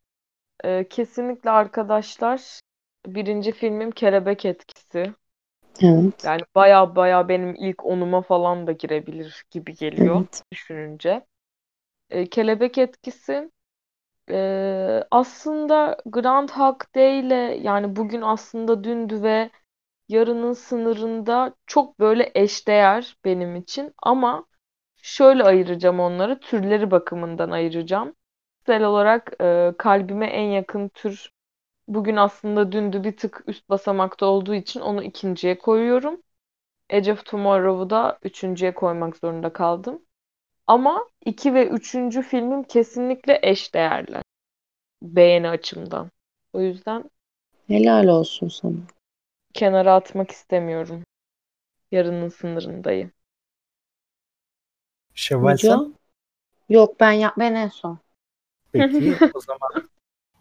E, 0.65 0.89
kesinlikle 0.89 1.51
arkadaşlar 1.51 2.61
birinci 3.07 3.53
filmim 3.53 3.91
Kelebek 3.91 4.45
Etkisi. 4.45 5.13
Evet. 5.83 6.25
Yani 6.25 6.41
baya 6.55 6.97
baya 6.97 7.29
benim 7.29 7.55
ilk 7.55 7.85
onuma 7.87 8.23
falan 8.23 8.67
da 8.67 8.73
girebilir 8.73 9.45
gibi 9.51 9.75
geliyor 9.75 10.17
Evet. 10.21 10.43
düşününce. 10.53 11.27
E, 12.11 12.27
kelebek 12.31 12.79
etkisi 12.79 13.51
e, 14.31 15.05
aslında 15.11 15.99
Groundhog 16.07 16.83
Day 16.95 17.21
ile 17.21 17.35
yani 17.63 17.97
bugün 17.97 18.23
aslında 18.23 18.85
dündü 18.85 19.23
ve 19.23 19.51
yarının 20.09 20.53
sınırında 20.53 21.55
çok 21.67 22.01
böyle 22.01 22.33
eşdeğer 22.35 23.17
benim 23.25 23.57
için 23.57 23.95
ama 24.03 24.47
şöyle 24.97 25.45
ayıracağım 25.45 26.01
onları 26.01 26.41
türleri 26.41 26.91
bakımından 26.91 27.51
ayıracağım. 27.51 28.15
Kişisel 28.61 28.85
olarak 28.85 29.33
e, 29.43 29.75
kalbime 29.79 30.27
en 30.27 30.51
yakın 30.51 30.89
tür 30.89 31.33
bugün 31.89 32.17
aslında 32.17 32.73
dündü 32.73 33.05
bir 33.05 33.17
tık 33.17 33.45
üst 33.47 33.69
basamakta 33.71 34.27
olduğu 34.27 34.55
için 34.55 34.81
onu 34.81 35.03
ikinciye 35.05 35.59
koyuyorum. 35.59 36.23
Edge 36.91 37.13
of 37.13 37.27
Tomorrow'u 37.27 37.91
da 37.91 38.19
üçüncüye 38.23 38.75
koymak 38.75 39.17
zorunda 39.17 39.53
kaldım. 39.53 40.03
Ama 40.69 41.09
2 41.25 41.55
ve 41.55 41.69
3. 41.69 42.23
filmim 42.23 42.63
kesinlikle 42.63 43.41
eşdeğerler. 43.43 44.23
Beğeni 45.03 45.49
açımdan. 45.49 46.11
O 46.53 46.61
yüzden 46.61 47.11
Helal 47.67 48.07
olsun 48.07 48.49
sana. 48.49 48.77
kenara 49.55 49.95
atmak 49.95 50.31
istemiyorum. 50.31 51.05
Yarının 51.91 52.29
sınırındayım. 52.29 53.13
Şevval 55.15 55.57
sen? 55.57 55.95
Yok 56.69 57.01
ben 57.01 57.13
ya 57.13 57.35
ben 57.39 57.55
en 57.55 57.69
son. 57.69 57.99
Peki 58.73 59.19
o 59.35 59.41
zaman 59.41 59.89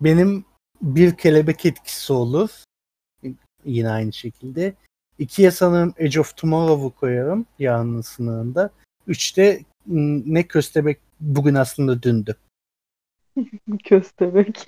benim 0.01 0.45
bir 0.81 1.17
kelebek 1.17 1.65
etkisi 1.65 2.13
olur. 2.13 2.63
Yine 3.65 3.89
aynı 3.89 4.13
şekilde. 4.13 4.73
İkiye 5.19 5.51
sanırım 5.51 5.93
Edge 5.97 6.19
of 6.19 6.37
Tomorrow'u 6.37 6.95
koyarım 6.95 7.45
yarının 7.59 8.01
sınırında. 8.01 8.69
Üçte 9.07 9.61
ne 9.87 10.47
köstebek 10.47 10.99
bugün 11.19 11.55
aslında 11.55 12.03
dündü. 12.03 12.35
Köstebek. 13.83 14.65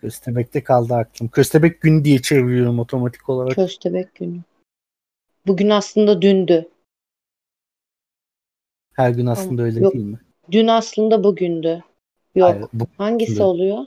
Köstebek'te 0.00 0.64
kaldı 0.64 0.94
aklım. 0.94 1.28
Köstebek 1.28 1.80
gün 1.80 2.04
diye 2.04 2.22
çeviriyorum 2.22 2.78
otomatik 2.78 3.28
olarak. 3.28 3.54
Köstebek 3.54 4.14
günü. 4.14 4.40
Bugün 5.46 5.70
aslında 5.70 6.22
dündü. 6.22 6.68
Her 8.92 9.10
gün 9.10 9.26
aslında 9.26 9.62
öyle 9.62 9.80
Yok. 9.80 9.94
değil 9.94 10.04
mi? 10.04 10.18
Dün 10.52 10.66
aslında 10.68 11.24
bugündü. 11.24 11.84
Yok. 12.34 12.50
Hayır, 12.50 12.66
bu- 12.72 12.86
Hangisi 12.98 13.32
Bugün. 13.32 13.42
oluyor? 13.44 13.78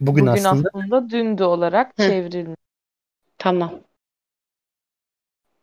bugün, 0.00 0.26
Bugün 0.26 0.26
aslında 0.26 0.70
aslında 0.74 1.10
dündü 1.10 1.42
olarak 1.42 1.96
çevrilmiş. 1.96 2.56
Tamam. 3.38 3.80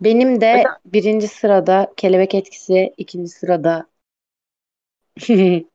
Benim 0.01 0.41
de 0.41 0.57
Neden? 0.57 0.75
birinci 0.85 1.27
sırada 1.27 1.93
kelebek 1.97 2.35
etkisi, 2.35 2.93
ikinci 2.97 3.29
sırada 3.29 3.87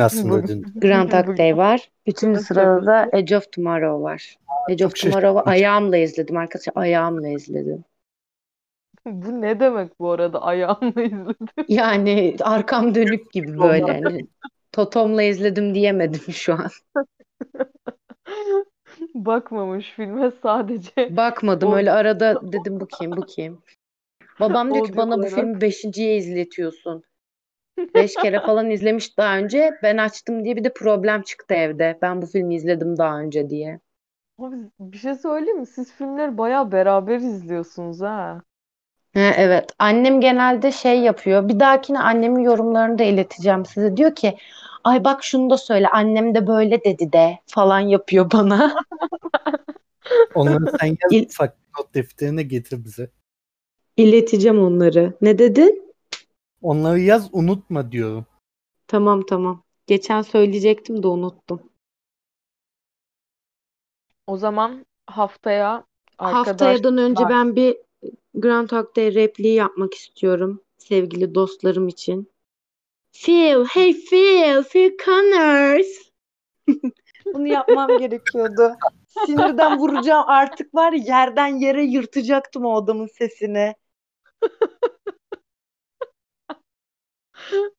aslında. 0.00 0.46
Groundhog 0.80 1.26
Bugün. 1.26 1.38
Day 1.38 1.56
var. 1.56 1.90
Üçüncü 2.06 2.40
sırada 2.40 2.86
da 2.86 3.08
Edge 3.12 3.36
of 3.36 3.52
Tomorrow 3.52 4.02
var. 4.02 4.36
Edge 4.68 4.86
of 4.86 4.90
çok 4.90 4.98
şaşırdım. 4.98 5.20
Tomorrow'u 5.20 5.50
ayağımla 5.50 5.96
izledim 5.96 6.36
arkadaşlar. 6.36 6.72
Ayağımla 6.76 7.28
izledim. 7.28 7.84
Bu 9.06 9.40
ne 9.40 9.60
demek 9.60 10.00
bu 10.00 10.10
arada 10.10 10.42
ayağımla 10.42 11.02
izledim. 11.02 11.36
Yani 11.68 12.36
arkam 12.40 12.94
dönük 12.94 13.32
gibi 13.32 13.58
böyle. 13.60 14.00
Hani 14.02 14.26
totomla 14.72 15.22
izledim 15.22 15.74
diyemedim 15.74 16.32
şu 16.32 16.54
an. 16.54 16.70
Bakmamış 19.14 19.90
filme 19.90 20.30
sadece 20.30 21.08
Bakmadım 21.16 21.68
O- 21.68 21.76
öyle 21.76 21.92
arada 21.92 22.52
dedim 22.52 22.80
bu 22.80 22.86
kim 22.86 23.16
bu 23.16 23.26
kim. 23.26 23.58
Babam 24.40 24.74
diyor 24.74 24.84
ki 24.84 24.96
bana 24.96 25.10
bu 25.10 25.16
olarak. 25.18 25.32
filmi 25.34 25.60
beşinciye 25.60 26.16
izletiyorsun. 26.16 27.02
Beş 27.94 28.16
kere 28.16 28.40
falan 28.40 28.70
izlemiş 28.70 29.18
daha 29.18 29.38
önce. 29.38 29.74
Ben 29.82 29.96
açtım 29.96 30.44
diye 30.44 30.56
bir 30.56 30.64
de 30.64 30.72
problem 30.72 31.22
çıktı 31.22 31.54
evde. 31.54 31.98
Ben 32.02 32.22
bu 32.22 32.26
filmi 32.26 32.54
izledim 32.54 32.98
daha 32.98 33.20
önce 33.20 33.50
diye. 33.50 33.80
Abi 34.38 34.56
bir 34.80 34.98
şey 34.98 35.14
söyleyeyim 35.14 35.58
mi? 35.60 35.66
Siz 35.66 35.92
filmleri 35.92 36.38
bayağı 36.38 36.72
beraber 36.72 37.16
izliyorsunuz 37.16 38.00
ha. 38.00 38.42
Evet. 39.14 39.70
Annem 39.78 40.20
genelde 40.20 40.72
şey 40.72 41.00
yapıyor. 41.00 41.48
Bir 41.48 41.60
dahakine 41.60 42.00
annemin 42.00 42.42
yorumlarını 42.42 42.98
da 42.98 43.02
ileteceğim 43.02 43.66
size. 43.66 43.96
Diyor 43.96 44.14
ki 44.14 44.38
ay 44.84 45.04
bak 45.04 45.24
şunu 45.24 45.50
da 45.50 45.56
söyle 45.56 45.88
annem 45.88 46.34
de 46.34 46.46
böyle 46.46 46.84
dedi 46.84 47.12
de 47.12 47.38
falan 47.46 47.80
yapıyor 47.80 48.30
bana. 48.32 48.74
Onları 50.34 50.66
sen 50.80 50.86
yaz 50.86 51.12
İl- 51.12 51.26
ufak 51.26 51.56
not 51.78 51.94
defterine 51.94 52.42
getir 52.42 52.84
bize. 52.84 53.10
İleteceğim 53.96 54.58
onları. 54.58 55.12
Ne 55.20 55.38
dedin? 55.38 55.94
Onları 56.62 57.00
yaz 57.00 57.28
unutma 57.32 57.92
diyorum. 57.92 58.26
Tamam 58.86 59.22
tamam. 59.26 59.62
Geçen 59.86 60.22
söyleyecektim 60.22 61.02
de 61.02 61.06
unuttum. 61.08 61.62
O 64.26 64.36
zaman 64.36 64.86
haftaya 65.06 65.84
Haftayadan 66.18 66.98
önce 66.98 67.20
arkadaşlar 67.20 67.30
ben 67.30 67.56
bir 67.56 67.76
Grand 68.34 68.70
Day 68.70 69.14
repliği 69.14 69.54
yapmak 69.54 69.94
istiyorum. 69.94 70.60
Sevgili 70.78 71.34
dostlarım 71.34 71.88
için. 71.88 72.30
Phil, 73.12 73.64
hey 73.64 73.92
Phil, 73.92 74.62
Phil 74.62 74.96
Connors. 75.04 75.86
Bunu 77.34 77.46
yapmam 77.46 77.98
gerekiyordu. 77.98 78.74
Sinirden 79.26 79.78
vuracağım 79.78 80.24
artık 80.26 80.74
var 80.74 80.92
ya, 80.92 81.04
yerden 81.06 81.46
yere 81.46 81.84
yırtacaktım 81.84 82.64
o 82.64 82.76
adamın 82.76 83.06
sesini. 83.06 83.74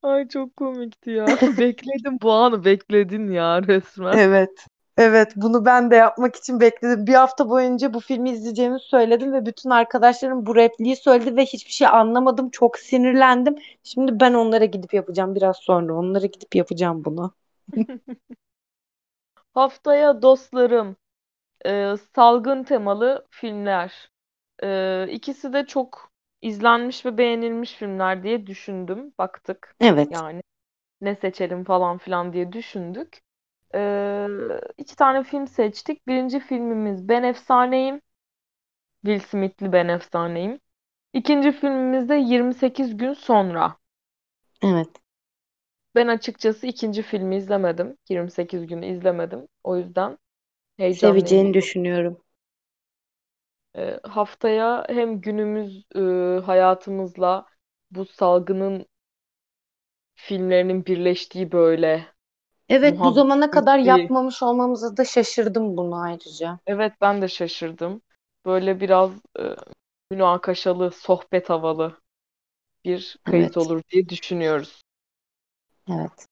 Ay 0.02 0.28
çok 0.28 0.56
komikti 0.56 1.12
ya. 1.12 1.26
Bekledim 1.58 2.18
bu 2.22 2.32
anı 2.32 2.66
bekledin 2.66 3.32
ya 3.32 3.64
resmen. 3.64 4.18
Evet. 4.18 4.68
Evet, 4.98 5.34
bunu 5.36 5.66
ben 5.66 5.92
de 5.92 5.96
yapmak 5.96 6.36
için 6.36 6.60
bekledim. 6.60 7.08
Bir 7.08 7.14
hafta 7.14 7.50
boyunca 7.50 7.94
bu 7.94 8.00
filmi 8.00 8.30
izleyeceğimi 8.32 8.80
söyledim 8.80 9.34
ve 9.34 9.46
bütün 9.46 9.70
arkadaşlarım 9.70 10.46
bu 10.46 10.56
repliği 10.56 10.96
söyledi 10.96 11.36
ve 11.36 11.46
hiçbir 11.46 11.72
şey 11.72 11.88
anlamadım. 11.88 12.50
Çok 12.50 12.78
sinirlendim. 12.80 13.56
Şimdi 13.84 14.20
ben 14.20 14.34
onlara 14.34 14.66
gidip 14.66 14.94
yapacağım 14.94 15.36
biraz 15.36 15.58
sonra. 15.58 15.94
Onlara 15.96 16.26
gidip 16.26 16.56
yapacağım 16.56 17.06
bunu. 17.06 17.34
Haftaya 19.54 20.22
dostlarım 20.22 20.96
e, 21.66 21.96
salgın 22.16 22.64
temalı 22.64 23.28
filmler. 23.32 24.12
E, 24.64 25.08
ikisi 25.12 25.54
de 25.54 25.68
çok 25.68 26.12
izlenmiş 26.42 27.06
ve 27.06 27.20
beğenilmiş 27.20 27.74
filmler 27.76 28.24
diye 28.24 28.48
düşündüm. 28.48 29.14
Baktık 29.20 29.78
Evet. 29.80 30.10
yani 30.10 30.44
ne 31.02 31.16
seçelim 31.16 31.66
falan 31.66 32.00
filan 32.00 32.34
diye 32.34 32.54
düşündük. 32.54 33.22
E, 33.76 33.80
iki 34.78 34.96
tane 34.96 35.24
film 35.24 35.48
seçtik. 35.48 36.08
Birinci 36.08 36.40
filmimiz 36.40 37.10
Ben 37.10 37.24
Efsaneyim. 37.24 38.02
Will 39.06 39.20
Smith'li 39.20 39.72
Ben 39.74 39.88
Efsaneyim. 39.88 40.60
İkinci 41.14 41.52
filmimiz 41.52 42.10
de 42.10 42.16
28 42.16 42.98
gün 42.98 43.14
sonra. 43.14 43.78
Evet. 44.62 45.02
Ben 45.96 46.08
açıkçası 46.08 46.68
ikinci 46.68 47.02
filmi 47.02 47.36
izlemedim. 47.36 47.98
28 48.10 48.68
günü 48.68 48.86
izlemedim. 48.86 49.48
O 49.64 49.78
yüzden 49.78 50.18
Seveceğini 50.90 51.54
heyecanlıyım. 51.54 51.54
düşünüyorum. 51.54 52.24
Ee, 53.76 54.00
haftaya 54.04 54.86
hem 54.90 55.22
günümüz 55.22 55.86
e, 55.96 56.00
hayatımızla 56.46 57.46
bu 57.92 58.06
salgının 58.06 58.86
filmlerinin 60.16 60.86
birleştiği 60.86 61.52
böyle 61.52 62.15
Evet, 62.70 63.00
bu 63.00 63.12
zamana 63.12 63.52
kadar 63.52 63.80
yapmamış 63.80 64.44
olmamıza 64.44 64.98
da 64.98 65.06
şaşırdım 65.06 65.78
bunu 65.78 65.96
ayrıca. 66.02 66.60
Evet 66.68 66.94
ben 67.02 67.22
de 67.22 67.28
şaşırdım. 67.28 68.02
Böyle 68.46 68.80
biraz 68.80 69.12
e, 69.40 69.44
münakaşalı, 70.12 70.92
sohbet 70.92 71.50
havalı 71.50 71.98
bir 72.86 73.18
kayıt 73.24 73.58
Evet. 73.58 73.58
olur 73.58 73.82
diye 73.92 74.10
düşünüyoruz. 74.10 74.82
Evet. 75.90 76.28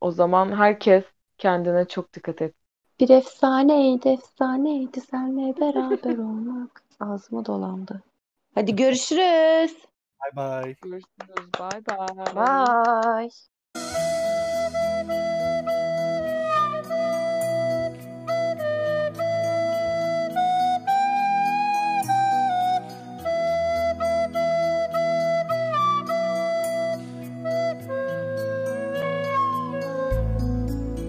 O 0.00 0.10
zaman 0.10 0.56
herkes 0.56 1.04
kendine 1.38 1.88
çok 1.88 2.12
dikkat 2.12 2.42
et. 2.42 2.54
Bir 3.00 3.10
efsaneydi, 3.10 4.08
efsaneydi 4.08 5.00
senle 5.00 5.60
beraber 5.60 6.18
olmak. 6.18 6.82
Ağzıma 7.00 7.46
dolandı. 7.46 8.02
Hadi 8.54 8.76
görüşürüz. 8.76 9.76
Bye 10.22 10.36
bye. 10.36 10.76
Görüşürüz. 10.82 11.48
Bye 11.60 11.86
bye. 11.86 13.28
Bye. 13.74 14.21